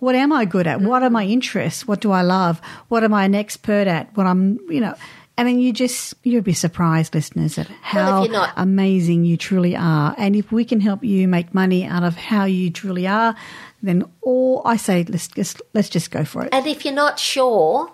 What 0.00 0.16
am 0.16 0.32
I 0.32 0.44
good 0.44 0.66
at? 0.66 0.80
What 0.80 1.02
are 1.04 1.10
my 1.10 1.24
interests? 1.24 1.86
What 1.86 2.00
do 2.00 2.10
I 2.10 2.22
love? 2.22 2.60
What 2.88 3.04
am 3.04 3.14
I 3.14 3.24
an 3.24 3.36
expert 3.36 3.86
at? 3.86 4.10
What 4.16 4.26
I'm, 4.26 4.58
you 4.68 4.80
know. 4.80 4.94
I 5.38 5.44
mean, 5.44 5.60
you 5.60 5.72
just 5.72 6.14
you'll 6.24 6.42
be 6.42 6.52
surprised, 6.52 7.14
listeners, 7.14 7.56
at 7.56 7.68
how 7.80 8.24
you're 8.24 8.32
not- 8.32 8.52
amazing 8.56 9.24
you 9.24 9.36
truly 9.36 9.74
are. 9.76 10.14
And 10.18 10.36
if 10.36 10.52
we 10.52 10.64
can 10.64 10.80
help 10.80 11.02
you 11.04 11.26
make 11.28 11.54
money 11.54 11.86
out 11.86 12.02
of 12.02 12.16
how 12.16 12.44
you 12.44 12.70
truly 12.70 13.06
are, 13.06 13.34
then 13.82 14.04
all 14.20 14.60
I 14.64 14.76
say, 14.76 15.04
let's 15.08 15.28
just 15.28 15.62
let's 15.72 15.88
just 15.88 16.10
go 16.10 16.24
for 16.24 16.44
it. 16.44 16.50
And 16.52 16.66
if 16.66 16.84
you're 16.84 17.00
not 17.06 17.18
sure, 17.18 17.92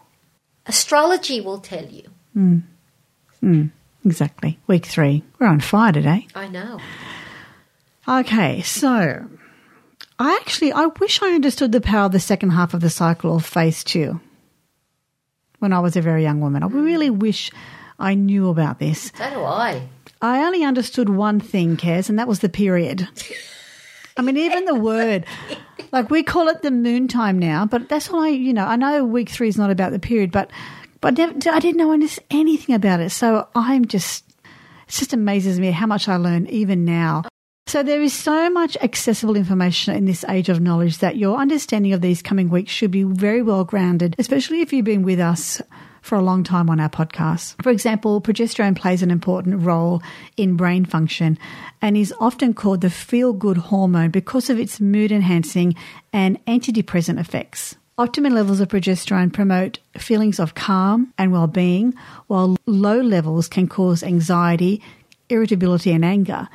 astrology 0.67 1.41
will 1.41 1.61
tell 1.61 1.85
you. 1.85 2.09
Mm. 2.38 2.62
Mm. 3.42 3.70
Exactly. 4.05 4.59
Week 4.66 4.87
three. 4.87 5.24
We're 5.38 5.48
on 5.48 5.61
fire 5.61 5.92
today. 5.92 6.29
I 6.35 6.48
know. 6.48 6.79
Okay, 8.07 8.62
so 8.62 9.27
I 10.18 10.35
actually 10.40 10.72
I 10.72 10.87
wish 10.87 11.20
I 11.20 11.35
understood 11.35 11.72
the 11.72 11.81
power 11.81 12.07
of 12.07 12.12
the 12.12 12.20
second 12.20 12.51
half 12.51 12.72
of 12.72 12.81
the 12.81 12.90
cycle 12.90 13.37
of 13.37 13.44
phase 13.44 13.85
two 13.85 14.20
when 15.59 15.72
I 15.72 15.81
was 15.81 15.96
a 15.96 16.01
very 16.01 16.22
young 16.22 16.40
woman. 16.40 16.62
I 16.62 16.68
mm. 16.68 16.85
really 16.85 17.11
wish 17.11 17.51
I 17.98 18.14
knew 18.14 18.48
about 18.48 18.79
this. 18.79 19.12
So 19.14 19.31
do 19.31 19.42
I. 19.42 19.83
I 20.22 20.44
only 20.44 20.64
understood 20.64 21.09
one 21.09 21.40
thing, 21.40 21.77
Kez, 21.77 22.09
and 22.09 22.18
that 22.18 22.29
was 22.29 22.40
the 22.40 22.48
period. 22.48 23.09
I 24.16 24.22
mean, 24.22 24.37
even 24.37 24.64
the 24.64 24.74
word, 24.74 25.27
like 25.92 26.11
we 26.11 26.24
call 26.24 26.48
it 26.48 26.62
the 26.62 26.72
moon 26.72 27.07
time 27.07 27.38
now, 27.38 27.66
but 27.66 27.88
that's 27.88 28.11
all 28.11 28.20
I, 28.20 28.29
you 28.29 28.53
know, 28.53 28.64
I 28.64 28.74
know 28.74 29.05
week 29.05 29.29
three 29.29 29.48
is 29.48 29.57
not 29.57 29.70
about 29.70 29.92
the 29.92 30.01
period, 30.01 30.33
but 30.33 30.51
but 31.01 31.19
I 31.19 31.27
never- 31.27 31.51
I 31.51 31.61
didn't 31.61 31.77
know 31.79 31.93
anything 32.31 32.75
about 32.75 33.01
it. 33.01 33.11
So 33.11 33.49
I'm 33.55 33.87
just, 33.87 34.25
it 34.45 34.93
just 34.93 35.13
amazes 35.13 35.59
me 35.61 35.71
how 35.71 35.87
much 35.87 36.09
I 36.09 36.17
learn 36.17 36.47
even 36.47 36.85
now. 36.85 37.25
So 37.67 37.83
there 37.83 38.01
is 38.01 38.15
so 38.15 38.49
much 38.49 38.79
accessible 38.81 39.37
information 39.37 39.95
in 39.95 40.07
this 40.07 40.25
age 40.27 40.49
of 40.49 40.59
knowledge 40.59 40.99
that 40.99 41.19
your 41.19 41.37
understanding 41.37 41.93
of 41.93 42.01
these 42.01 42.23
coming 42.23 42.49
weeks 42.49 42.73
should 42.73 42.91
be 42.91 43.03
very 43.03 43.43
well 43.43 43.63
grounded, 43.65 44.17
especially 44.19 44.63
if 44.63 44.73
you've 44.73 44.87
been 44.87 45.03
with 45.03 45.21
us 45.21 45.61
for 46.01 46.17
a 46.17 46.23
long 46.23 46.43
time 46.45 46.71
on 46.71 46.81
our 46.81 46.89
podcast. 46.89 47.63
For 47.63 47.69
example, 47.69 48.23
progesterone 48.23 48.75
plays 48.75 49.03
an 49.03 49.11
important 49.11 49.61
role 49.61 50.03
in 50.39 50.57
brain 50.57 50.87
function 50.87 51.39
and 51.83 51.95
is 51.95 52.15
often 52.19 52.55
called 52.55 52.81
the 52.81 52.89
feel 52.89 53.35
good 53.35 53.59
hormone 53.59 54.11
because 54.11 54.49
of 54.49 54.59
its 54.59 54.81
mood 54.81 55.13
enhancing 55.13 55.75
and 56.11 56.43
antidepressant 56.47 57.21
effects. 57.21 57.77
Optimum 57.99 58.33
levels 58.33 58.61
of 58.61 58.69
progesterone 58.69 59.33
promote 59.33 59.81
feelings 59.97 60.39
of 60.39 60.55
calm 60.55 61.13
and 61.19 61.33
well 61.33 61.49
being, 61.49 61.95
while 62.29 62.57
low 62.65 63.01
levels 63.01 63.49
can 63.49 63.67
cause 63.67 64.05
anxiety, 64.05 64.81
irritability, 65.29 65.91
and 65.91 66.05
anger. 66.05 66.49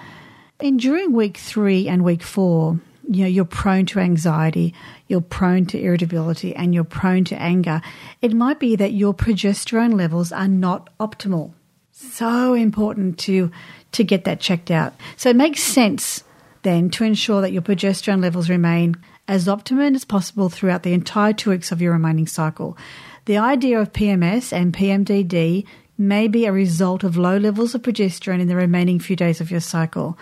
And 0.62 0.80
during 0.80 1.12
week 1.12 1.36
three 1.36 1.90
and 1.90 2.02
week 2.02 2.24
four, 2.24 2.80
you 3.10 3.24
know 3.24 3.28
you're 3.28 3.44
prone 3.44 3.86
to 3.88 4.00
anxiety, 4.00 4.74
you're 5.10 5.20
prone 5.20 5.66
to 5.66 5.82
irritability, 5.82 6.56
and 6.56 6.74
you're 6.74 6.86
prone 6.86 7.26
to 7.26 7.36
anger, 7.36 7.82
it 8.22 8.34
might 8.34 8.62
be 8.62 8.78
that 8.78 8.94
your 8.94 9.14
progesterone 9.14 9.96
levels 9.96 10.32
are 10.32 10.48
not 10.48 10.98
optimal. 10.98 11.52
So 11.92 12.54
important 12.54 13.20
to 13.20 13.52
to 13.92 14.04
get 14.06 14.24
that 14.24 14.40
checked 14.40 14.72
out. 14.72 14.94
So 15.18 15.30
it 15.30 15.36
makes 15.36 15.62
sense 15.62 16.24
then 16.62 16.90
to 16.92 17.04
ensure 17.04 17.42
that 17.42 17.52
your 17.52 17.64
progesterone 17.64 18.22
levels 18.22 18.50
remain 18.50 18.96
as 19.28 19.48
optimum 19.48 19.96
as 19.96 20.06
possible 20.06 20.50
throughout 20.50 20.84
the 20.84 20.94
entire 20.94 21.34
two 21.34 21.52
weeks 21.52 21.72
of 21.72 21.82
your 21.82 21.94
remaining 21.94 22.28
cycle. 22.28 22.78
The 23.26 23.38
idea 23.38 23.80
of 23.80 23.94
PMS 23.94 24.52
and 24.52 24.74
PMDD 24.74 25.66
may 25.98 26.28
be 26.28 26.46
a 26.46 26.52
result 26.52 27.04
of 27.04 27.18
low 27.18 27.38
levels 27.38 27.76
of 27.76 27.82
progesterone 27.82 28.42
in 28.42 28.48
the 28.48 28.56
remaining 28.56 29.00
few 29.00 29.16
days 29.16 29.40
of 29.40 29.52
your 29.52 29.62
cycle. 29.62 30.18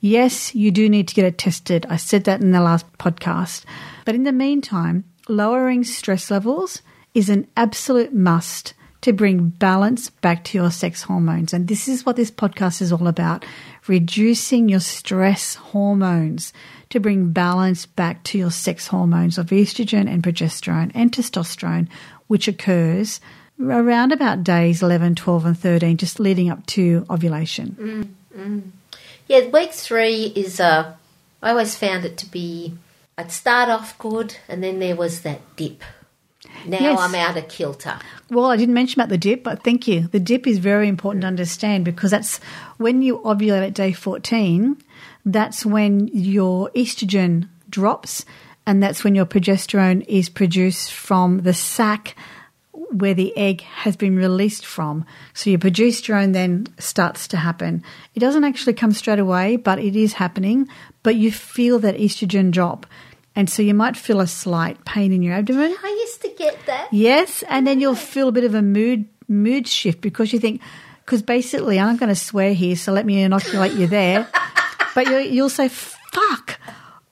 Yes, 0.00 0.54
you 0.54 0.70
do 0.70 0.88
need 0.88 1.08
to 1.08 1.14
get 1.14 1.26
it 1.26 1.38
tested. 1.38 1.86
I 1.88 1.96
said 1.96 2.24
that 2.24 2.40
in 2.40 2.52
the 2.52 2.60
last 2.60 2.90
podcast. 2.94 3.64
But 4.04 4.14
in 4.14 4.24
the 4.24 4.32
meantime, 4.32 5.04
lowering 5.28 5.84
stress 5.84 6.30
levels 6.30 6.82
is 7.14 7.28
an 7.28 7.46
absolute 7.56 8.14
must 8.14 8.74
to 9.02 9.12
bring 9.12 9.48
balance 9.48 10.10
back 10.10 10.44
to 10.44 10.58
your 10.58 10.70
sex 10.70 11.02
hormones. 11.02 11.52
And 11.52 11.68
this 11.68 11.88
is 11.88 12.04
what 12.04 12.16
this 12.16 12.30
podcast 12.30 12.82
is 12.82 12.92
all 12.92 13.06
about 13.06 13.44
reducing 13.86 14.68
your 14.68 14.80
stress 14.80 15.54
hormones 15.54 16.52
to 16.90 17.00
bring 17.00 17.30
balance 17.32 17.86
back 17.86 18.22
to 18.24 18.38
your 18.38 18.50
sex 18.50 18.88
hormones 18.88 19.38
of 19.38 19.46
estrogen 19.46 20.08
and 20.08 20.22
progesterone 20.22 20.90
and 20.94 21.10
testosterone, 21.10 21.88
which 22.26 22.48
occurs 22.48 23.20
around 23.60 24.12
about 24.12 24.44
days 24.44 24.82
11, 24.82 25.14
12, 25.14 25.46
and 25.46 25.58
13, 25.58 25.96
just 25.96 26.20
leading 26.20 26.50
up 26.50 26.64
to 26.66 27.06
ovulation. 27.10 28.14
Mm, 28.34 28.38
mm. 28.38 28.62
Yeah, 29.28 29.48
week 29.48 29.72
three 29.72 30.24
is, 30.34 30.60
uh, 30.60 30.94
I 31.42 31.50
always 31.50 31.76
found 31.76 32.04
it 32.04 32.16
to 32.18 32.26
be, 32.26 32.76
I'd 33.16 33.30
start 33.30 33.68
off 33.68 33.96
good, 33.98 34.36
and 34.48 34.62
then 34.62 34.78
there 34.78 34.96
was 34.96 35.20
that 35.22 35.40
dip. 35.56 35.82
Now 36.66 36.80
yes. 36.80 37.00
I'm 37.00 37.14
out 37.14 37.36
of 37.36 37.48
kilter. 37.48 37.98
Well, 38.30 38.46
I 38.46 38.56
didn't 38.56 38.74
mention 38.74 39.00
about 39.00 39.10
the 39.10 39.18
dip, 39.18 39.44
but 39.44 39.62
thank 39.62 39.86
you. 39.86 40.08
The 40.08 40.20
dip 40.20 40.46
is 40.46 40.58
very 40.58 40.88
important 40.88 41.22
to 41.22 41.28
understand 41.28 41.84
because 41.84 42.10
that's 42.10 42.38
when 42.78 43.02
you 43.02 43.18
ovulate 43.18 43.66
at 43.66 43.74
day 43.74 43.92
14, 43.92 44.76
that's 45.24 45.64
when 45.66 46.08
your 46.08 46.70
estrogen 46.70 47.48
drops, 47.68 48.24
and 48.66 48.82
that's 48.82 49.04
when 49.04 49.14
your 49.14 49.26
progesterone 49.26 50.04
is 50.08 50.28
produced 50.28 50.92
from 50.92 51.38
the 51.42 51.54
sac 51.54 52.14
where 52.90 53.14
the 53.14 53.36
egg 53.36 53.60
has 53.60 53.96
been 53.96 54.16
released 54.16 54.66
from. 54.66 55.04
So 55.32 55.50
your 55.50 55.58
progesterone 55.58 56.32
then 56.32 56.66
starts 56.78 57.28
to 57.28 57.36
happen. 57.36 57.84
It 58.14 58.20
doesn't 58.20 58.44
actually 58.44 58.74
come 58.74 58.92
straight 58.92 59.18
away, 59.18 59.56
but 59.56 59.78
it 59.78 59.94
is 59.94 60.14
happening, 60.14 60.68
but 61.02 61.14
you 61.14 61.30
feel 61.30 61.78
that 61.80 61.96
estrogen 61.96 62.50
drop. 62.50 62.86
And 63.36 63.48
so 63.48 63.62
you 63.62 63.74
might 63.74 63.96
feel 63.96 64.20
a 64.20 64.26
slight 64.26 64.84
pain 64.84 65.12
in 65.12 65.22
your 65.22 65.34
abdomen. 65.34 65.74
I 65.82 65.98
used 66.00 66.20
to 66.22 66.34
get 66.36 66.66
that. 66.66 66.92
Yes, 66.92 67.44
and 67.48 67.66
then 67.66 67.80
you'll 67.80 67.94
feel 67.94 68.28
a 68.28 68.32
bit 68.32 68.44
of 68.44 68.54
a 68.54 68.62
mood 68.62 69.08
mood 69.28 69.68
shift 69.68 70.00
because 70.00 70.32
you 70.32 70.40
think 70.40 70.60
because 71.04 71.22
basically 71.22 71.78
I'm 71.78 71.96
going 71.96 72.08
to 72.08 72.16
swear 72.16 72.52
here, 72.52 72.74
so 72.76 72.92
let 72.92 73.06
me 73.06 73.22
inoculate 73.22 73.72
you 73.72 73.86
there. 73.86 74.28
but 74.94 75.06
you, 75.06 75.18
you'll 75.18 75.48
say, 75.48 75.68
"Fuck, 75.68 76.58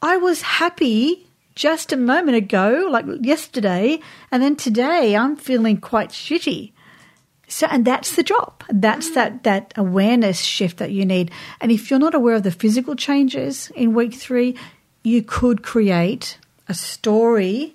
I 0.02 0.16
was 0.16 0.42
happy 0.42 1.26
just 1.54 1.92
a 1.92 1.96
moment 1.96 2.36
ago, 2.36 2.88
like 2.90 3.04
yesterday, 3.20 4.00
and 4.30 4.42
then 4.42 4.56
today 4.56 5.16
I'm 5.16 5.36
feeling 5.36 5.78
quite 5.78 6.10
shitty." 6.10 6.72
So, 7.48 7.66
and 7.70 7.84
that's 7.84 8.14
the 8.14 8.22
drop. 8.22 8.62
That's 8.68 9.10
that, 9.14 9.42
that 9.44 9.72
awareness 9.74 10.42
shift 10.42 10.76
that 10.78 10.92
you 10.92 11.06
need. 11.06 11.30
And 11.60 11.72
if 11.72 11.88
you're 11.88 11.98
not 11.98 12.14
aware 12.14 12.34
of 12.34 12.42
the 12.42 12.50
physical 12.50 12.94
changes 12.94 13.72
in 13.74 13.94
week 13.94 14.14
three, 14.14 14.54
you 15.02 15.22
could 15.22 15.62
create 15.62 16.38
a 16.68 16.74
story 16.74 17.74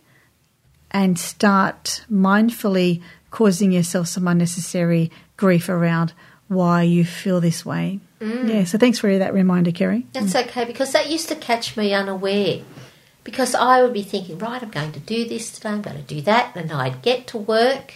and 0.91 1.17
start 1.17 2.05
mindfully 2.11 3.01
causing 3.31 3.71
yourself 3.71 4.07
some 4.07 4.27
unnecessary 4.27 5.09
grief 5.37 5.67
around 5.67 6.13
why 6.53 6.83
you 6.83 7.05
feel 7.05 7.41
this 7.41 7.65
way. 7.65 7.99
Mm. 8.19 8.49
Yeah, 8.49 8.63
so 8.63 8.77
thanks 8.77 8.99
for 8.99 9.17
that 9.17 9.33
reminder, 9.33 9.71
Kerry. 9.71 10.05
That's 10.13 10.33
mm. 10.33 10.47
okay 10.47 10.65
because 10.65 10.91
that 10.93 11.09
used 11.09 11.29
to 11.29 11.35
catch 11.35 11.75
me 11.75 11.93
unaware. 11.93 12.61
Because 13.23 13.55
I 13.55 13.81
would 13.81 13.93
be 13.93 14.03
thinking, 14.03 14.37
right, 14.37 14.61
I'm 14.61 14.69
going 14.69 14.91
to 14.91 14.99
do 14.99 15.27
this 15.27 15.51
today, 15.51 15.69
I'm 15.69 15.81
going 15.81 15.95
to 15.97 16.03
do 16.03 16.21
that, 16.23 16.55
and 16.57 16.71
I'd 16.71 17.01
get 17.01 17.25
to 17.27 17.37
work 17.37 17.95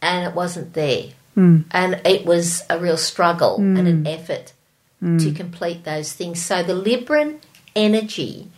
and 0.00 0.26
it 0.26 0.34
wasn't 0.34 0.74
there. 0.74 1.10
Mm. 1.36 1.64
And 1.70 2.00
it 2.04 2.24
was 2.24 2.62
a 2.68 2.78
real 2.78 2.96
struggle 2.96 3.56
and 3.56 3.86
an 3.86 4.04
mm. 4.04 4.08
effort 4.08 4.52
to 5.00 5.06
mm. 5.06 5.36
complete 5.36 5.84
those 5.84 6.12
things. 6.12 6.42
So 6.42 6.62
the 6.62 6.72
Libran 6.72 7.38
energy 7.76 8.50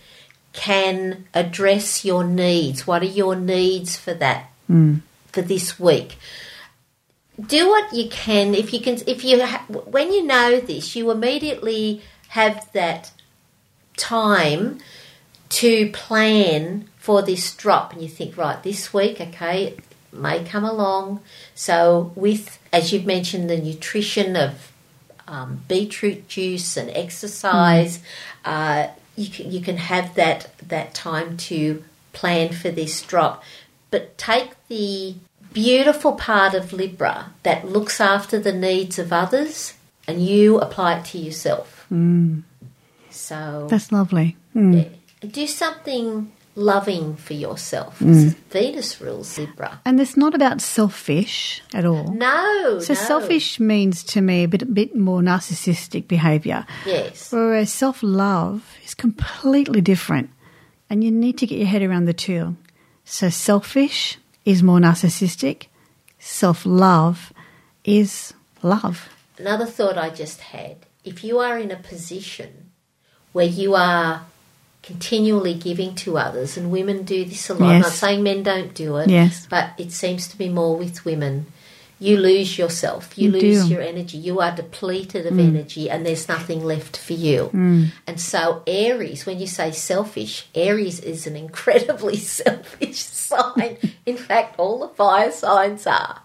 can 0.53 1.27
address 1.35 2.05
your 2.05 2.25
needs. 2.25 2.87
What 2.87 3.03
are 3.03 3.07
your 3.07 3.37
needs 3.37 3.97
for 3.97 4.15
that 4.15 4.51
mm. 4.71 5.03
for 5.27 5.43
this 5.43 5.79
week? 5.79 6.17
Do 7.47 7.69
what 7.69 7.93
you 7.93 8.09
can. 8.09 8.55
If 8.55 8.73
you 8.73 8.81
can, 8.81 8.99
if 9.07 9.25
you 9.25 9.45
ha- 9.45 9.65
when 9.69 10.13
you 10.13 10.25
know 10.25 10.61
this, 10.61 10.97
you 10.97 11.11
immediately 11.11 12.03
have 12.29 12.71
that 12.73 13.13
time 13.97 14.79
to 15.51 15.91
plan 15.91 16.89
for 16.97 17.23
this 17.23 17.55
drop, 17.55 17.93
and 17.93 18.03
you 18.03 18.09
think, 18.09 18.37
right, 18.37 18.63
this 18.63 18.93
week, 18.93 19.21
okay, 19.21 19.77
may 20.13 20.45
come 20.45 20.65
along. 20.65 21.21
So 21.55 22.13
with, 22.15 22.59
as 22.73 22.93
you've 22.93 23.07
mentioned, 23.07 23.49
the 23.49 23.59
nutrition 23.59 24.37
of 24.37 24.71
um, 25.27 25.63
beetroot 25.69 26.29
juice 26.29 26.77
and 26.77 26.91
exercise. 26.91 27.99
Mm. 27.99 28.03
Uh, 28.45 28.91
you 29.17 29.29
can, 29.29 29.51
you 29.51 29.61
can 29.61 29.77
have 29.77 30.15
that 30.15 30.51
that 30.69 30.95
time 30.95 31.37
to 31.37 31.85
plan 32.13 32.53
for 32.53 32.71
this 32.71 33.01
drop. 33.03 33.43
But 33.91 34.17
take 34.19 34.53
the 34.69 35.15
beautiful 35.53 36.13
part 36.13 36.55
of 36.55 36.73
Libra 36.73 37.33
that 37.43 37.69
looks 37.69 38.01
after 38.01 38.39
the 38.39 38.53
needs 38.53 38.99
of 38.99 39.13
others 39.13 39.75
and 40.07 40.25
you 40.25 40.59
apply 40.59 40.99
it 40.99 41.05
to 41.07 41.19
yourself. 41.19 41.87
Mm. 41.91 42.43
So 43.11 43.67
that's 43.71 43.93
lovely. 43.93 44.37
Mm. 44.55 44.91
Yeah, 45.23 45.29
do 45.29 45.47
something 45.47 46.33
loving 46.55 47.17
for 47.17 47.35
yourself. 47.35 47.99
Mm. 48.01 48.35
Venus 48.51 49.01
rules 49.01 49.39
Libra. 49.39 49.81
And 49.85 50.01
it's 50.01 50.17
not 50.17 50.35
about 50.35 50.61
selfish 50.61 51.63
at 51.75 51.85
all. 51.85 52.13
No. 52.13 52.79
So 52.81 52.95
no. 52.95 53.01
selfish 53.01 53.61
means 53.61 54.03
to 54.05 54.21
me 54.21 54.45
a 54.45 54.49
bit, 54.49 54.63
a 54.63 54.67
bit 54.67 54.97
more 54.97 55.21
narcissistic 55.21 56.09
behaviour. 56.09 56.67
Yes. 56.87 57.33
Whereas 57.33 57.73
self 57.73 58.03
love 58.03 58.77
is 58.85 58.95
completely 58.95 59.81
different. 59.81 60.31
And 60.89 61.05
you 61.05 61.13
need 61.13 61.39
to 61.39 61.47
get 61.47 61.59
your 61.59 61.69
head 61.69 61.83
around 61.83 62.07
the 62.07 62.15
two. 62.15 62.57
So 63.05 63.29
selfish 63.29 64.19
is 64.45 64.63
more 64.63 64.79
narcissistic, 64.79 65.67
self 66.19 66.65
love 66.65 67.33
is 67.85 68.35
love. 68.63 69.09
Another 69.39 69.67
thought 69.67 69.97
I 69.97 70.11
just 70.11 70.41
had 70.41 70.77
if 71.05 71.25
you 71.25 71.39
are 71.39 71.59
in 71.59 71.71
a 71.71 71.77
position 71.77 72.71
where 73.33 73.47
you 73.47 73.75
are 73.75 74.27
continually 74.83 75.55
giving 75.55 75.95
to 75.95 76.19
others, 76.19 76.57
and 76.57 76.71
women 76.71 77.05
do 77.05 77.25
this 77.25 77.51
a 77.51 77.55
lot. 77.55 77.69
Yes. 77.69 77.75
I'm 77.75 77.81
not 77.83 77.93
saying 77.93 78.23
men 78.23 78.43
don't 78.43 78.75
do 78.75 78.97
it, 78.97 79.09
yes. 79.09 79.47
but 79.49 79.73
it 79.79 79.93
seems 79.93 80.27
to 80.29 80.39
be 80.39 80.49
more 80.49 80.77
with 80.77 81.05
women. 81.05 81.47
You 82.01 82.17
lose 82.17 82.57
yourself, 82.57 83.17
you, 83.17 83.31
you 83.31 83.33
lose 83.41 83.69
do. 83.69 83.75
your 83.75 83.83
energy, 83.83 84.17
you 84.17 84.41
are 84.41 84.57
depleted 84.57 85.27
of 85.27 85.35
mm. 85.35 85.47
energy, 85.47 85.91
and 85.91 86.05
there's 86.05 86.29
nothing 86.29 86.65
left 86.65 86.97
for 86.97 87.13
you. 87.13 87.51
Mm. 87.53 87.93
And 88.07 88.19
so, 88.19 88.63
Aries, 88.67 89.27
when 89.27 89.39
you 89.39 89.47
say 89.47 89.71
selfish, 89.71 90.49
Aries 90.55 90.99
is 91.01 91.27
an 91.27 91.37
incredibly 91.37 92.17
selfish 92.39 93.01
sign. 93.01 93.77
In 94.07 94.17
fact, 94.17 94.59
all 94.59 94.81
the 94.81 94.89
fire 94.89 95.31
signs 95.31 95.87
are. 95.87 96.23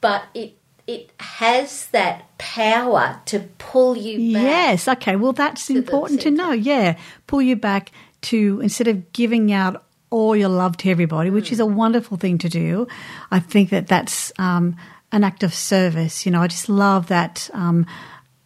But 0.00 0.24
it 0.34 0.54
it 0.86 1.10
has 1.18 1.86
that 1.88 2.36
power 2.38 3.20
to 3.26 3.40
pull 3.58 3.96
you 3.96 4.32
back. 4.34 4.42
Yes, 4.42 4.88
okay. 4.88 5.16
Well, 5.16 5.32
that's 5.32 5.66
to 5.66 5.76
important 5.76 6.20
to 6.22 6.30
know. 6.30 6.52
Yeah, 6.52 6.98
pull 7.26 7.42
you 7.42 7.56
back 7.56 7.92
to 8.22 8.60
instead 8.60 8.88
of 8.88 9.12
giving 9.12 9.52
out 9.52 9.85
all 10.16 10.34
your 10.34 10.48
love 10.48 10.78
to 10.78 10.90
everybody, 10.90 11.28
which 11.28 11.52
is 11.52 11.60
a 11.60 11.66
wonderful 11.66 12.16
thing 12.16 12.38
to 12.38 12.48
do. 12.48 12.88
I 13.30 13.38
think 13.38 13.68
that 13.68 13.86
that's 13.86 14.32
um, 14.38 14.76
an 15.12 15.24
act 15.24 15.42
of 15.42 15.52
service. 15.52 16.24
You 16.24 16.32
know, 16.32 16.40
I 16.40 16.46
just 16.46 16.70
love 16.70 17.08
that 17.08 17.50
um, 17.52 17.84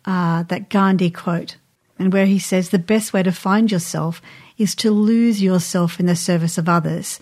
uh, 0.04 0.42
that 0.44 0.68
Gandhi 0.68 1.10
quote, 1.10 1.56
and 1.96 2.12
where 2.12 2.26
he 2.26 2.40
says 2.40 2.70
the 2.70 2.78
best 2.78 3.12
way 3.12 3.22
to 3.22 3.30
find 3.30 3.70
yourself 3.70 4.20
is 4.58 4.74
to 4.74 4.90
lose 4.90 5.40
yourself 5.40 6.00
in 6.00 6.06
the 6.06 6.16
service 6.16 6.58
of 6.58 6.68
others. 6.68 7.20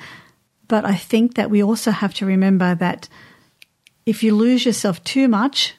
But 0.66 0.84
I 0.84 0.96
think 0.96 1.34
that 1.34 1.50
we 1.50 1.62
also 1.62 1.90
have 1.90 2.14
to 2.14 2.26
remember 2.26 2.74
that 2.74 3.08
if 4.06 4.22
you 4.22 4.34
lose 4.34 4.64
yourself 4.64 5.04
too 5.04 5.28
much, 5.28 5.74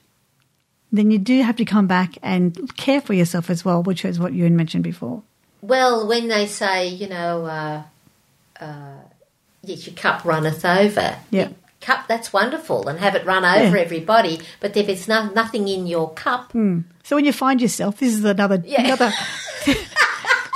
then 0.92 1.10
you 1.10 1.18
do 1.18 1.42
have 1.42 1.56
to 1.58 1.66
come 1.66 1.88
back 1.88 2.18
and 2.22 2.76
care 2.78 3.02
for 3.02 3.14
yourself 3.14 3.50
as 3.50 3.66
well, 3.66 3.82
which 3.82 4.06
is 4.06 4.20
what 4.20 4.34
you 4.34 4.44
had 4.44 4.54
mentioned 4.54 4.84
before. 4.84 5.24
Well, 5.62 6.08
when 6.08 6.28
they 6.28 6.46
say, 6.46 6.88
you 6.88 7.08
know, 7.08 7.46
uh, 7.46 7.84
uh, 8.60 8.98
yes, 9.64 9.88
your 9.88 9.96
cup 9.96 10.26
runneth 10.26 10.66
over. 10.66 11.18
Yeah. 11.32 11.50
Cup, 11.82 12.08
that's 12.08 12.34
wonderful, 12.34 12.90
and 12.90 13.00
have 13.00 13.16
it 13.16 13.26
run 13.26 13.46
over 13.46 13.78
yeah. 13.78 13.82
everybody. 13.82 14.42
But 14.60 14.76
if 14.76 14.90
it's 14.90 15.08
no, 15.08 15.30
nothing 15.30 15.70
in 15.70 15.88
your 15.88 16.12
cup, 16.14 16.52
mm. 16.52 16.84
so 17.04 17.16
when 17.16 17.24
you 17.24 17.32
find 17.32 17.62
yourself, 17.62 18.00
this 18.00 18.14
is 18.14 18.26
another 18.26 18.62
yeah. 18.66 18.82
another 18.82 19.14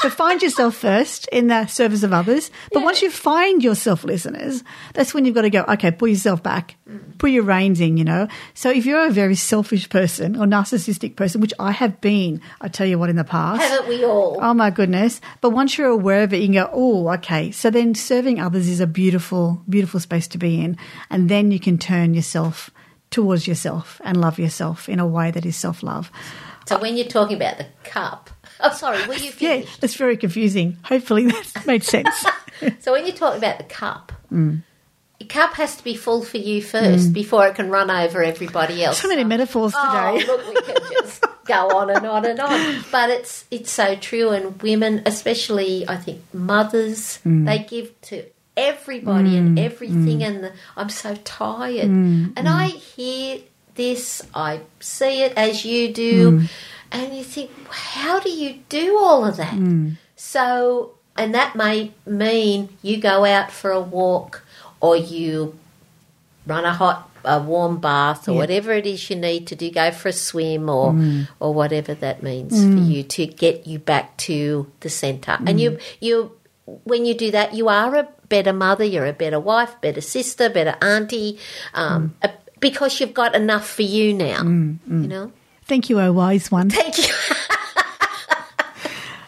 so 0.03 0.09
find 0.09 0.41
yourself 0.41 0.75
first 0.75 1.27
in 1.31 1.47
the 1.47 1.65
service 1.65 2.03
of 2.03 2.13
others. 2.13 2.51
But 2.71 2.79
Yeah. 2.79 2.85
once 2.85 3.01
you 3.01 3.09
find 3.09 3.63
yourself, 3.63 4.03
listeners, 4.03 4.63
that's 4.93 5.13
when 5.13 5.25
you've 5.25 5.33
got 5.33 5.41
to 5.43 5.49
go, 5.49 5.63
okay, 5.69 5.89
pull 5.89 6.09
yourself 6.09 6.43
back, 6.43 6.75
Mm. 6.87 7.17
put 7.17 7.31
your 7.31 7.43
reins 7.43 7.79
in, 7.81 7.97
you 7.97 8.03
know. 8.03 8.27
So 8.53 8.69
if 8.69 8.85
you're 8.85 9.07
a 9.07 9.09
very 9.09 9.35
selfish 9.35 9.89
person 9.89 10.35
or 10.35 10.45
narcissistic 10.45 11.15
person, 11.15 11.41
which 11.41 11.53
I 11.57 11.71
have 11.71 11.99
been, 12.01 12.41
I 12.61 12.67
tell 12.67 12.85
you 12.85 12.99
what, 12.99 13.09
in 13.09 13.15
the 13.15 13.23
past. 13.23 13.61
Haven't 13.63 13.87
we 13.87 14.03
all? 14.05 14.37
Oh 14.41 14.53
my 14.53 14.69
goodness. 14.69 15.21
But 15.41 15.51
once 15.51 15.77
you're 15.77 15.87
aware 15.87 16.23
of 16.23 16.33
it, 16.33 16.37
you 16.41 16.47
can 16.47 16.53
go, 16.53 16.69
oh, 16.73 17.09
okay. 17.15 17.49
So 17.51 17.69
then 17.71 17.95
serving 17.95 18.39
others 18.39 18.67
is 18.67 18.79
a 18.79 18.87
beautiful, 18.87 19.61
beautiful 19.67 19.99
space 19.99 20.27
to 20.29 20.37
be 20.37 20.61
in. 20.61 20.77
And 21.09 21.29
then 21.29 21.49
you 21.51 21.59
can 21.59 21.77
turn 21.77 22.13
yourself 22.13 22.69
towards 23.09 23.47
yourself 23.47 24.01
and 24.03 24.19
love 24.19 24.39
yourself 24.39 24.89
in 24.89 24.99
a 24.99 25.07
way 25.07 25.31
that 25.31 25.45
is 25.45 25.55
self 25.55 25.81
love. 25.83 26.11
So 26.65 26.79
when 26.79 26.95
you're 26.97 27.07
talking 27.07 27.35
about 27.35 27.57
the 27.57 27.67
cup, 27.83 28.29
oh 28.63 28.73
sorry, 28.73 29.05
were 29.07 29.13
you 29.15 29.25
Yeah, 29.39 29.57
finished? 29.61 29.81
that's 29.81 29.95
very 29.95 30.17
confusing. 30.17 30.77
Hopefully 30.83 31.27
that 31.27 31.63
made 31.67 31.83
sense. 31.83 32.25
So 32.79 32.91
when 32.93 33.05
you 33.05 33.11
talk 33.11 33.37
about 33.37 33.57
the 33.59 33.65
cup, 33.65 34.11
Mm. 34.31 34.63
the 35.19 35.25
cup 35.25 35.53
has 35.53 35.75
to 35.77 35.83
be 35.83 35.95
full 35.95 36.23
for 36.23 36.37
you 36.37 36.61
first 36.61 37.13
before 37.13 37.45
it 37.47 37.55
can 37.55 37.69
run 37.69 37.91
over 37.91 38.23
everybody 38.23 38.83
else. 38.83 38.99
so 39.01 39.07
many 39.07 39.23
metaphors 39.23 39.73
Oh, 39.75 40.17
today. 40.17 40.25
look, 40.25 40.47
we 40.47 40.61
could 40.61 40.83
just 41.01 41.23
go 41.45 41.67
on 41.77 41.89
and 41.91 42.05
on 42.05 42.25
and 42.25 42.39
on. 42.39 42.83
But 42.91 43.09
it's 43.11 43.45
it's 43.51 43.71
so 43.71 43.95
true, 43.95 44.29
and 44.29 44.59
women, 44.61 45.03
especially 45.05 45.87
I 45.87 45.97
think 45.97 46.21
mothers, 46.33 47.19
Mm. 47.25 47.45
they 47.45 47.59
give 47.59 47.89
to 48.09 48.23
everybody 48.55 49.35
and 49.37 49.57
everything, 49.59 50.23
and 50.23 50.43
the, 50.43 50.51
I'm 50.77 50.89
so 50.89 51.15
tired. 51.23 51.89
Mm. 51.89 52.33
And 52.37 52.47
I 52.47 52.67
hear 52.67 53.39
this, 53.75 54.21
I 54.35 54.61
see 54.79 55.23
it 55.23 55.33
as 55.35 55.65
you 55.65 55.91
do, 55.93 56.31
Mm. 56.31 56.49
And 56.93 57.15
you 57.15 57.23
think, 57.23 57.49
how 57.69 58.19
do 58.19 58.29
you 58.29 58.59
do 58.69 58.97
all 58.99 59.25
of 59.25 59.37
that? 59.37 59.53
Mm. 59.53 59.97
So, 60.15 60.91
and 61.17 61.33
that 61.35 61.55
may 61.55 61.91
mean 62.05 62.69
you 62.81 62.97
go 62.97 63.25
out 63.25 63.51
for 63.51 63.71
a 63.71 63.81
walk 63.81 64.43
or 64.79 64.95
you 64.95 65.57
run 66.47 66.65
a 66.65 66.73
hot, 66.73 67.09
a 67.25 67.39
warm 67.41 67.79
bath 67.79 68.27
or 68.27 68.33
Yeah. 68.33 68.37
whatever 68.39 68.71
it 68.73 68.85
is 68.85 69.09
you 69.09 69.15
need 69.15 69.47
to 69.47 69.55
do, 69.55 69.71
go 69.71 69.91
for 69.91 70.09
a 70.09 70.13
swim 70.13 70.69
or 70.69 70.91
Mm. 70.93 71.27
or 71.39 71.53
whatever 71.53 71.93
that 71.95 72.21
means 72.23 72.53
for 72.63 72.79
you 72.91 73.03
to 73.03 73.25
get 73.27 73.65
you 73.67 73.79
back 73.79 74.15
to 74.29 74.67
the 74.81 74.89
center. 74.89 75.37
And 75.45 75.59
you 75.59 75.77
you 75.99 76.31
when 76.85 77.05
you 77.05 77.13
do 77.13 77.31
that, 77.31 77.53
you 77.53 77.67
are 77.69 77.95
a 77.95 78.07
better 78.29 78.53
mother, 78.53 78.83
you're 78.85 79.05
a 79.05 79.13
better 79.13 79.39
wife, 79.39 79.75
better 79.81 80.01
sister, 80.01 80.49
better 80.49 80.75
auntie, 80.81 81.37
um, 81.73 82.13
a- 82.21 82.31
because 82.59 82.99
you've 82.99 83.13
got 83.13 83.35
enough 83.35 83.67
for 83.69 83.83
you 83.83 84.13
now. 84.13 84.41
You 84.43 85.07
know. 85.07 85.31
Thank 85.65 85.89
you, 85.89 85.99
oh 85.99 86.11
wise 86.11 86.51
one. 86.51 86.69
Thank 86.69 86.97
you. 86.97 87.13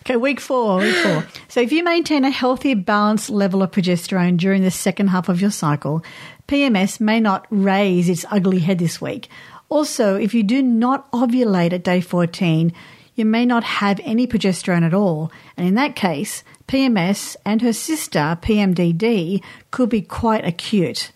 Okay, 0.08 0.17
week 0.17 0.39
four, 0.39 0.78
week 0.82 0.95
four. 0.98 1.26
So 1.48 1.62
if 1.62 1.71
you 1.71 1.84
maintain 1.84 2.26
a 2.26 2.30
healthy, 2.30 2.76
balanced 2.76 3.32
level 3.32 3.63
of 3.63 3.71
progesterone 3.71 4.38
during 4.38 4.62
the 4.62 4.69
second 4.69 5.08
half 5.08 5.30
of 5.30 5.41
your 5.41 5.50
cycle, 5.50 6.04
PMS 6.48 7.00
may 7.00 7.19
not 7.19 7.48
raise 7.50 8.08
its 8.08 8.24
ugly 8.30 8.60
head 8.60 8.78
this 8.78 9.02
week. 9.02 9.30
Also, 9.67 10.15
if 10.15 10.36
you 10.36 10.43
do 10.43 10.62
not 10.62 11.12
ovulate 11.12 11.74
at 11.74 11.84
day 11.84 12.02
14, 12.02 12.71
you 13.15 13.26
may 13.26 13.48
not 13.48 13.63
have 13.63 14.00
any 14.04 14.28
progesterone 14.28 14.84
at 14.84 14.93
all. 14.93 15.32
And 15.58 15.67
in 15.67 15.74
that 15.74 15.95
case, 15.95 16.43
PMS 16.67 17.36
and 17.43 17.63
her 17.63 17.74
sister, 17.74 18.38
PMDD, 18.43 19.43
could 19.71 19.89
be 19.89 20.04
quite 20.04 20.45
acute. 20.45 21.12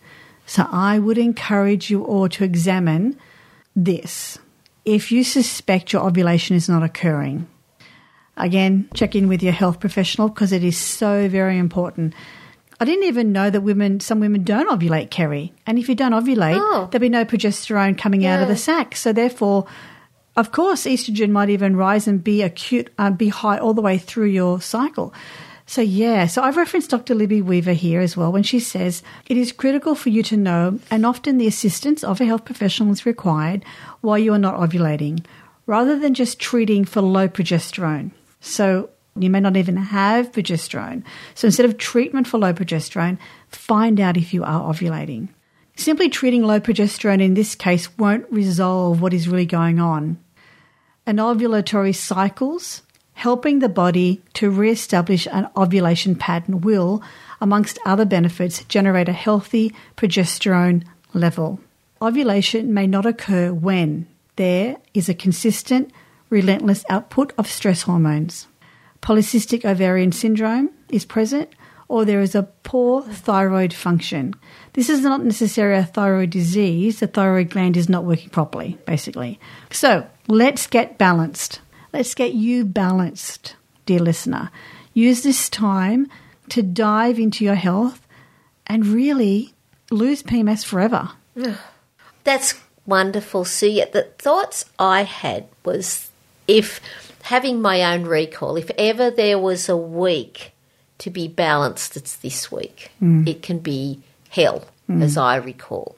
So 0.48 0.66
I 0.72 0.98
would 0.98 1.20
encourage 1.20 1.92
you 1.92 2.04
all 2.06 2.28
to 2.30 2.44
examine 2.44 3.20
this. 3.76 4.40
If 4.86 5.12
you 5.12 5.24
suspect 5.24 5.94
your 5.94 6.04
ovulation 6.04 6.56
is 6.56 6.70
not 6.70 6.84
occurring, 6.84 7.48
Again, 8.40 8.88
check 8.94 9.16
in 9.16 9.28
with 9.28 9.44
your 9.44 9.52
health 9.52 9.82
professional 9.82 10.30
because 10.30 10.54
it 10.54 10.64
is 10.64 10.78
so 10.78 11.28
very 11.28 11.58
important. 11.58 12.14
I 12.80 12.86
didn't 12.86 13.04
even 13.04 13.34
know 13.34 13.50
that 13.50 13.60
women, 13.62 14.00
some 14.00 14.22
women 14.22 14.44
don't 14.44 14.70
ovulate, 14.70 15.10
Kerry. 15.10 15.52
And 15.68 15.78
if 15.78 15.90
you 15.90 15.96
don't 15.96 16.14
ovulate, 16.14 16.58
Oh. 16.58 16.88
there'll 16.90 17.02
be 17.02 17.10
no 17.10 17.26
progesterone 17.26 17.98
coming 17.98 18.26
out 18.26 18.42
of 18.42 18.48
the 18.48 18.56
sac. 18.56 18.96
So 18.96 19.12
therefore, 19.12 19.66
of 20.38 20.54
course, 20.54 20.86
estrogen 20.86 21.32
might 21.32 21.50
even 21.50 21.76
rise 21.76 22.08
and 22.08 22.24
be 22.24 22.42
acute, 22.42 22.90
uh, 22.98 23.12
be 23.12 23.28
high 23.28 23.58
all 23.58 23.74
the 23.74 23.82
way 23.82 23.98
through 23.98 24.28
your 24.28 24.62
cycle. 24.62 25.14
So 25.70 25.82
yeah, 25.82 26.26
so 26.26 26.42
I've 26.42 26.58
referenced 26.58 26.90
Dr. 26.90 27.14
Libby 27.14 27.44
Weaver 27.44 27.74
here 27.74 28.02
as 28.02 28.18
well 28.18 28.32
when 28.32 28.42
she 28.42 28.60
says 28.60 29.04
it 29.28 29.38
is 29.38 29.52
critical 29.52 29.94
for 29.94 30.10
you 30.10 30.24
to 30.24 30.36
know, 30.36 30.80
and 30.90 31.06
often 31.06 31.38
the 31.38 31.46
assistance 31.46 32.04
of 32.04 32.20
a 32.20 32.26
health 32.26 32.44
professional 32.44 32.92
is 32.92 33.06
required 33.06 33.64
while 34.02 34.18
you 34.18 34.34
are 34.34 34.40
not 34.40 34.56
ovulating, 34.56 35.24
rather 35.68 36.00
than 36.00 36.16
just 36.16 36.40
treating 36.40 36.86
for 36.86 37.02
low 37.02 37.28
progesterone. 37.28 38.10
So 38.42 38.90
you 39.16 39.30
may 39.30 39.42
not 39.42 39.58
even 39.58 39.78
have 39.78 40.32
progesterone. 40.32 41.04
So 41.36 41.46
instead 41.46 41.68
of 41.68 41.78
treatment 41.78 42.28
for 42.28 42.40
low 42.40 42.52
progesterone, 42.52 43.20
find 43.50 44.00
out 44.00 44.18
if 44.18 44.34
you 44.34 44.44
are 44.44 44.74
ovulating. 44.74 45.30
Simply 45.76 46.10
treating 46.10 46.42
low 46.42 46.60
progesterone 46.60 47.22
in 47.22 47.36
this 47.36 47.54
case 47.54 47.96
won't 47.96 48.26
resolve 48.32 49.02
what 49.02 49.14
is 49.14 49.30
really 49.30 49.46
going 49.46 49.80
on. 49.80 50.18
Anovulatory 51.06 51.96
cycles, 51.96 52.82
helping 53.20 53.60
the 53.60 53.68
body 53.68 54.22
to 54.34 54.50
re-establish 54.50 55.28
an 55.28 55.46
ovulation 55.58 56.16
pattern 56.16 56.62
will, 56.62 57.04
amongst 57.42 57.78
other 57.86 58.06
benefits, 58.06 58.64
generate 58.70 59.10
a 59.10 59.14
healthy 59.14 59.74
progesterone 59.98 60.82
level. 61.14 61.60
Ovulation 62.02 62.74
may 62.74 62.88
not 62.88 63.06
occur 63.06 63.52
when 63.52 64.08
there 64.38 64.78
is 64.94 65.10
a 65.10 65.14
consistent, 65.14 65.92
relentless 66.30 66.86
output 66.90 67.34
of 67.38 67.46
stress 67.46 67.82
hormones. 67.82 68.48
Polycystic 69.02 69.66
ovarian 69.66 70.14
syndrome 70.14 70.70
is 70.88 71.04
present, 71.04 71.50
or 71.90 72.06
there 72.06 72.22
is 72.22 72.36
a 72.36 72.44
poor 72.64 73.02
thyroid 73.02 73.74
function. 73.74 74.34
This 74.72 74.90
is 74.90 75.02
not 75.02 75.26
necessarily 75.26 75.82
a 75.82 75.86
thyroid 75.86 76.30
disease, 76.30 77.02
the 77.02 77.08
thyroid 77.08 77.50
gland 77.50 77.76
is 77.76 77.90
not 77.90 78.06
working 78.06 78.30
properly, 78.30 78.78
basically. 78.86 79.42
So 79.72 80.08
let's 80.30 80.68
get 80.68 80.98
balanced. 80.98 81.60
Let's 81.92 82.14
get 82.14 82.34
you 82.34 82.66
balanced, 82.66 83.56
dear 83.86 84.00
listener. 84.00 84.52
Use 84.94 85.24
this 85.24 85.50
time 85.50 86.08
to 86.50 86.62
dive 86.62 87.20
into 87.20 87.44
your 87.44 87.56
health 87.56 88.06
and 88.68 88.86
really 88.86 89.54
lose 89.92 90.22
PMS 90.24 90.64
forever. 90.64 91.12
That's 92.24 92.60
wonderful, 92.86 93.46
Sue. 93.46 93.68
Yet 93.68 93.94
the 93.94 94.04
thoughts 94.18 94.66
I 94.78 95.04
had 95.04 95.48
was 95.64 96.12
if 96.48 96.82
having 97.24 97.62
my 97.62 97.94
own 97.94 98.04
recall, 98.04 98.56
if 98.56 98.70
ever 98.78 99.10
there 99.10 99.40
was 99.40 99.70
a 99.70 99.78
week 99.78 100.54
to 101.00 101.10
be 101.10 101.28
balanced, 101.28 101.96
it's 101.96 102.16
this 102.18 102.52
week. 102.52 102.92
It 103.28 103.42
can 103.42 103.60
be 103.60 104.02
hell, 104.30 104.66
as 105.02 105.18
I 105.18 105.38
recall. 105.38 105.96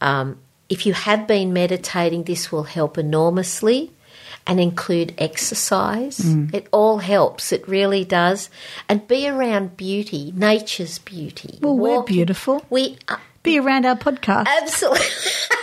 Um, 0.00 0.38
if 0.68 0.86
you 0.86 0.92
have 0.94 1.26
been 1.26 1.52
meditating, 1.52 2.24
this 2.24 2.52
will 2.52 2.64
help 2.64 2.96
enormously 2.96 3.90
and 4.46 4.60
include 4.60 5.14
exercise. 5.18 6.20
It 6.52 6.66
all 6.72 6.98
helps, 6.98 7.52
it 7.52 7.66
really 7.68 8.04
does. 8.04 8.50
And 8.88 9.06
be 9.06 9.28
around 9.28 9.76
beauty, 9.76 10.32
nature's 10.34 10.98
beauty. 10.98 11.58
Well, 11.60 11.78
we're 11.78 12.02
beautiful. 12.02 12.64
We 12.70 12.98
are 13.08 13.20
Be 13.42 13.58
around 13.58 13.86
our 13.86 13.96
podcast. 13.96 14.46
Absolutely. 14.46 15.00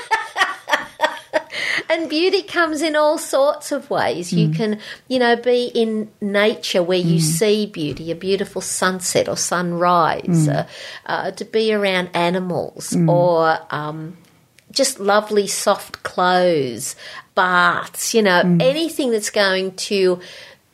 and 1.90 2.10
beauty 2.10 2.44
comes 2.44 2.82
in 2.82 2.96
all 2.96 3.18
sorts 3.18 3.72
of 3.72 3.90
ways. 3.90 4.32
You 4.32 4.50
can, 4.50 4.80
you 5.08 5.20
know, 5.20 5.36
be 5.36 5.72
in 5.74 6.12
nature 6.22 6.84
where 6.84 7.00
you 7.00 7.20
see 7.20 7.66
beauty, 7.66 8.12
a 8.12 8.16
beautiful 8.16 8.62
sunset 8.62 9.28
or 9.28 9.38
sunrise, 9.38 10.48
uh, 10.48 10.68
uh, 11.06 11.32
to 11.32 11.46
be 11.46 11.74
around 11.74 12.10
animals 12.14 12.96
or 13.08 13.58
um, 13.72 14.18
just 14.72 15.00
lovely 15.00 15.48
soft 15.48 16.04
clothes, 16.04 16.96
baths, 17.36 18.14
you 18.14 18.22
know, 18.22 18.44
mm. 18.44 18.62
anything 18.62 19.12
that's 19.12 19.30
going 19.30 19.76
to 19.76 20.20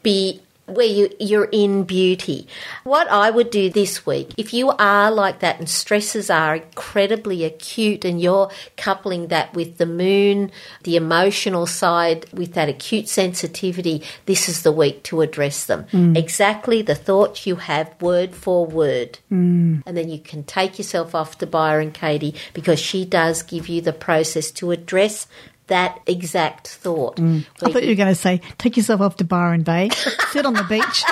be 0.03 0.41
where 0.67 0.85
you, 0.85 1.09
you're 1.19 1.49
in 1.51 1.83
beauty. 1.83 2.47
What 2.83 3.09
I 3.09 3.29
would 3.29 3.49
do 3.51 3.69
this 3.69 4.05
week, 4.05 4.33
if 4.37 4.53
you 4.53 4.71
are 4.71 5.11
like 5.11 5.39
that 5.39 5.59
and 5.59 5.69
stresses 5.69 6.29
are 6.29 6.55
incredibly 6.55 7.43
acute 7.43 8.03
and 8.03 8.19
you're 8.19 8.49
coupling 8.75 9.27
that 9.27 9.53
with 9.53 9.77
the 9.77 9.85
moon, 9.85 10.51
the 10.83 10.95
emotional 10.95 11.67
side, 11.67 12.25
with 12.33 12.53
that 12.53 12.69
acute 12.69 13.07
sensitivity, 13.07 14.01
this 14.25 14.49
is 14.49 14.63
the 14.63 14.71
week 14.71 15.03
to 15.03 15.21
address 15.21 15.65
them. 15.65 15.85
Mm. 15.91 16.17
Exactly 16.17 16.81
the 16.81 16.95
thoughts 16.95 17.45
you 17.45 17.57
have, 17.57 17.93
word 18.01 18.33
for 18.33 18.65
word. 18.65 19.19
Mm. 19.31 19.83
And 19.85 19.97
then 19.97 20.09
you 20.09 20.19
can 20.19 20.43
take 20.43 20.77
yourself 20.77 21.13
off 21.13 21.37
to 21.39 21.47
Byron 21.47 21.91
Katie 21.91 22.35
because 22.53 22.79
she 22.79 23.05
does 23.05 23.43
give 23.43 23.69
you 23.69 23.81
the 23.81 23.93
process 23.93 24.51
to 24.51 24.71
address 24.71 25.27
that 25.67 25.99
exact 26.05 26.67
thought. 26.67 27.17
Mm. 27.17 27.45
I 27.63 27.71
thought 27.71 27.83
you 27.83 27.89
were 27.89 27.95
going 27.95 28.13
to 28.13 28.15
say, 28.15 28.41
take 28.57 28.77
yourself 28.77 29.01
off 29.01 29.17
to 29.17 29.23
Byron 29.23 29.63
Bay, 29.63 29.89
sit 30.31 30.45
on 30.45 30.53
the 30.53 30.63
beach, 30.63 31.03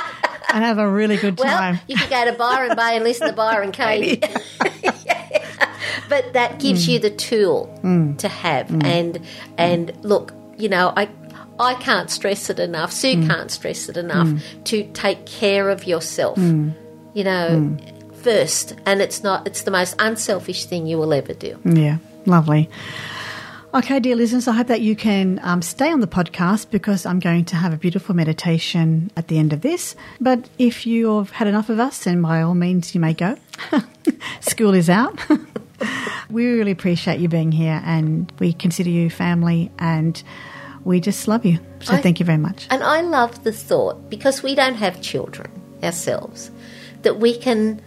and 0.54 0.64
have 0.64 0.78
a 0.78 0.88
really 0.88 1.18
good 1.18 1.38
time. 1.38 1.76
Well, 1.76 1.84
you 1.88 1.98
could 1.98 2.10
go 2.10 2.26
to 2.26 2.34
Byron 2.34 2.76
Bay 2.76 2.96
and 2.96 3.04
listen 3.04 3.28
to 3.28 3.34
Byron 3.34 3.72
Katie. 3.74 4.20
but 6.10 6.34
that 6.34 6.60
gives 6.60 6.86
mm. 6.86 6.94
you 6.94 7.00
the 7.00 7.10
tool 7.10 7.80
mm. 7.84 8.18
to 8.20 8.28
have. 8.28 8.70
And 8.84 9.20
and 9.58 9.92
look, 10.04 10.34
you 10.58 10.70
know, 10.70 10.94
I 10.96 11.10
I 11.60 11.76
can't 11.76 12.10
stress 12.10 12.50
it 12.50 12.60
enough. 12.60 12.92
Sue 12.92 13.16
Mm. 13.16 13.28
can't 13.28 13.52
stress 13.52 13.90
it 13.90 13.98
enough 13.98 14.30
to 14.66 14.84
take 14.94 15.26
care 15.26 15.70
of 15.70 15.86
yourself. 15.88 16.38
Mm. 16.38 16.74
You 17.14 17.24
know, 17.24 17.78
first, 18.22 18.76
and 18.86 19.02
it's 19.02 19.24
not. 19.24 19.48
It's 19.48 19.62
the 19.64 19.72
most 19.72 19.96
unselfish 20.00 20.66
thing 20.66 20.88
you 20.88 20.98
will 20.98 21.14
ever 21.14 21.34
do. 21.34 21.60
Yeah, 21.64 21.98
lovely. 22.26 22.70
Okay, 23.76 24.00
dear 24.00 24.16
listeners, 24.16 24.48
I 24.48 24.52
hope 24.52 24.68
that 24.68 24.82
you 24.82 24.96
can 24.96 25.40
um, 25.42 25.64
stay 25.64 25.92
on 25.92 26.00
the 26.00 26.06
podcast 26.06 26.70
because 26.70 27.08
I'm 27.08 27.20
going 27.20 27.46
to 27.46 27.56
have 27.56 27.74
a 27.74 27.78
beautiful 27.78 28.14
meditation 28.16 29.10
at 29.18 29.30
the 29.30 29.40
end 29.40 29.52
of 29.52 29.62
this. 29.62 29.96
But 30.22 30.48
if 30.60 30.86
you've 30.86 31.32
had 31.32 31.48
enough 31.48 31.70
of 31.70 31.80
us, 31.80 32.04
then 32.04 32.22
by 32.22 32.44
all 32.44 32.54
means, 32.54 32.94
you 32.94 33.02
may 33.02 33.16
go. 33.16 33.36
School 34.42 34.76
is 34.76 34.92
out. 34.92 35.20
we 36.30 36.46
really 36.46 36.70
appreciate 36.70 37.20
you 37.20 37.28
being 37.28 37.52
here 37.52 37.82
and 37.84 38.32
we 38.38 38.54
consider 38.54 38.92
you 38.92 39.10
family 39.10 39.72
and 39.80 40.22
we 40.84 41.00
just 41.00 41.28
love 41.28 41.44
you. 41.44 41.58
So 41.82 41.96
I- 41.96 42.02
thank 42.02 42.20
you 42.20 42.28
very 42.28 42.38
much. 42.38 42.68
And 42.70 42.84
I 42.84 43.02
love 43.02 43.44
the 43.44 43.52
thought 43.52 44.08
because 44.08 44.44
we 44.44 44.54
don't 44.54 44.76
have 44.76 45.02
children 45.02 45.50
ourselves 45.82 46.52
that 47.02 47.18
we 47.18 47.36
can 47.40 47.82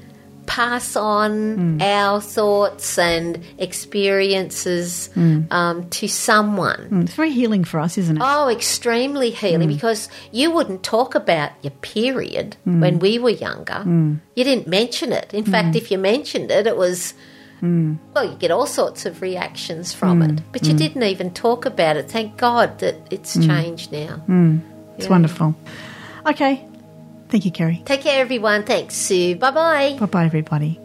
pass 0.47 0.97
on 0.97 1.79
mm. 1.79 1.83
our 1.83 2.21
thoughts 2.21 2.99
and 2.99 3.45
experiences 3.59 5.11
mm. 5.15 5.51
um, 5.53 5.89
to 5.91 6.09
someone. 6.09 6.89
Mm, 6.91 7.03
It's 7.03 7.15
very 7.15 7.33
healing 7.33 7.65
for 7.65 7.81
us, 7.81 7.99
isn't 7.99 8.17
it? 8.17 8.23
Oh, 8.25 8.49
extremely 8.49 9.31
healing 9.31 9.69
mm. 9.69 9.75
because 9.75 10.09
you 10.33 10.51
wouldn't 10.51 10.83
talk 10.83 11.15
about 11.15 11.53
your 11.63 11.73
period 11.73 12.57
when 12.65 12.99
we 12.99 13.19
were 13.19 13.31
younger. 13.31 13.83
You 14.35 14.45
didn't 14.45 14.69
mention 14.69 15.13
it. 15.13 15.35
In 15.35 15.45
fact, 15.45 15.77
if 15.77 15.91
you 15.91 15.99
mentioned 15.99 16.51
it, 16.51 16.67
it 16.67 16.77
was. 16.77 17.15
Well, 17.63 18.31
you 18.31 18.37
get 18.37 18.51
all 18.51 18.67
sorts 18.67 19.07
of 19.07 19.23
reactions 19.23 19.93
from 19.93 20.23
it, 20.23 20.41
but 20.53 20.67
you 20.67 20.75
didn't 20.75 21.03
even 21.03 21.33
talk 21.33 21.67
about 21.67 21.97
it. 21.97 22.11
Thank 22.11 22.37
God 22.37 22.79
that 22.81 22.97
it's 23.11 23.35
changed 23.35 23.93
now. 23.93 24.23
it's 24.97 25.07
yeah. 25.07 25.11
wonderful. 25.11 25.55
Okay. 26.27 26.67
Thank 27.37 27.45
you, 27.45 27.51
Kerry. 27.51 27.83
Take 27.85 28.01
care, 28.01 28.19
everyone. 28.23 28.63
Thanks, 28.63 28.95
Sue. 28.95 29.37
Bye 29.37 29.51
bye. 29.51 29.97
Bye 30.01 30.07
bye, 30.07 30.25
everybody. 30.25 30.81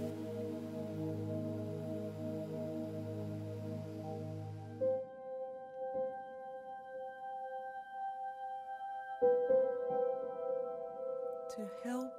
to 11.56 11.68
help 11.86 12.14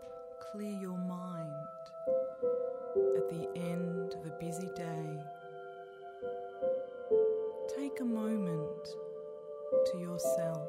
clear 0.52 0.78
your 0.80 0.96
mind 0.96 1.52
at 3.16 3.28
the 3.28 3.48
end 3.54 4.14
of 4.14 4.26
a 4.26 4.34
busy 4.40 4.70
day. 4.74 5.22
Take 7.76 8.00
a 8.00 8.04
moment 8.04 8.88
to 9.92 9.98
yourself, 9.98 10.68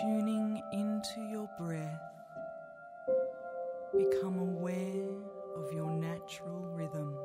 tuning 0.00 0.62
into 0.72 1.20
your 1.30 1.48
breath. 1.58 2.00
Become 3.96 4.38
aware 4.38 5.08
of 5.56 5.72
your 5.74 5.90
natural 5.90 6.60
rhythm. 6.72 7.18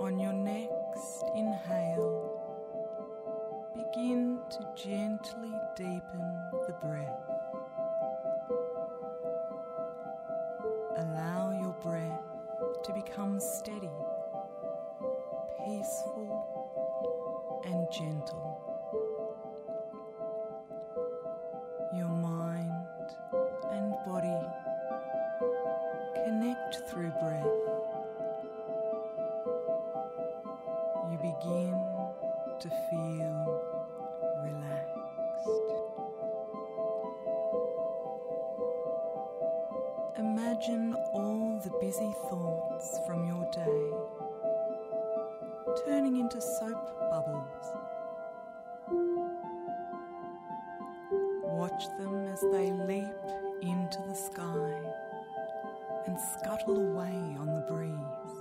On 0.00 0.18
your 0.18 0.32
next 0.34 1.24
inhale, 1.34 2.40
begin 3.74 4.40
to 4.50 4.68
gently 4.76 5.52
deepen 5.76 6.40
the 6.66 6.74
breath. 6.82 7.30
Allow 10.98 11.58
your 11.58 11.76
breath 11.82 12.20
to 12.84 12.92
become 12.92 13.40
steady, 13.40 13.90
peaceful, 15.64 16.27
gentle. 17.90 18.67
Watch 51.42 51.88
them 51.98 52.28
as 52.32 52.40
they 52.52 52.70
leap 52.70 53.04
into 53.62 53.98
the 54.06 54.14
sky 54.14 54.80
and 56.06 56.16
scuttle 56.18 56.76
away 56.76 57.36
on 57.40 57.46
the 57.46 57.64
breeze. 57.68 58.38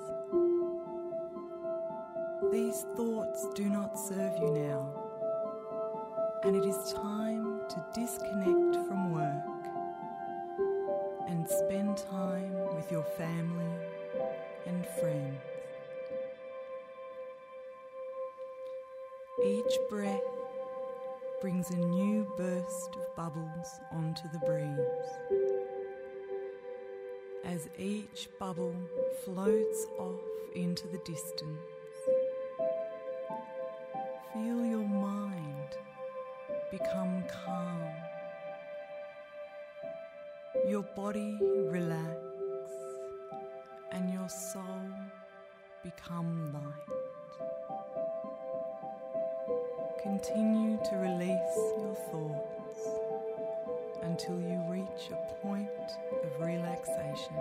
These 2.52 2.86
thoughts 2.96 3.48
do 3.56 3.66
not 3.66 3.98
serve 3.98 4.38
you 4.38 4.52
now, 4.52 4.90
and 6.44 6.56
it 6.56 6.66
is 6.66 6.94
time 6.94 7.62
to 7.70 7.86
disconnect 7.94 8.88
from 8.88 9.12
work 9.12 9.68
and 11.28 11.48
spend 11.48 11.98
time 11.98 12.54
with 12.76 12.92
your 12.92 13.04
family 13.04 13.74
and 14.68 14.86
friends. 15.00 15.57
Each 19.46 19.78
breath 19.90 20.22
brings 21.42 21.70
a 21.70 21.78
new 21.78 22.28
burst 22.38 22.96
of 22.96 23.16
bubbles 23.16 23.80
onto 23.92 24.24
the 24.34 24.40
breeze. 24.40 25.12
As 27.46 27.70
each 27.78 28.30
bubble 28.40 28.76
floats 29.24 29.88
off 30.00 30.22
into 30.56 30.88
the 30.88 31.00
distance, 31.00 31.60
Feel 34.38 34.66
your 34.66 34.88
mind 34.88 35.78
become 36.70 37.24
calm, 37.46 37.82
your 40.68 40.84
body 40.96 41.40
relax, 41.72 42.18
and 43.94 44.14
your 44.14 44.30
soul 44.30 44.92
become 45.84 46.54
light. 46.54 46.67
Continue 50.20 50.80
to 50.84 50.96
release 50.96 51.58
your 51.78 51.94
thoughts 52.10 52.88
until 54.02 54.42
you 54.42 54.60
reach 54.68 55.12
a 55.12 55.46
point 55.46 55.70
of 56.24 56.42
relaxation 56.42 57.36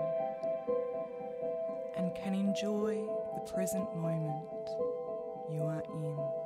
and 1.96 2.14
can 2.14 2.34
enjoy 2.34 3.02
the 3.34 3.40
present 3.50 3.96
moment 3.96 4.68
you 5.50 5.62
are 5.62 5.82
in. 5.88 6.45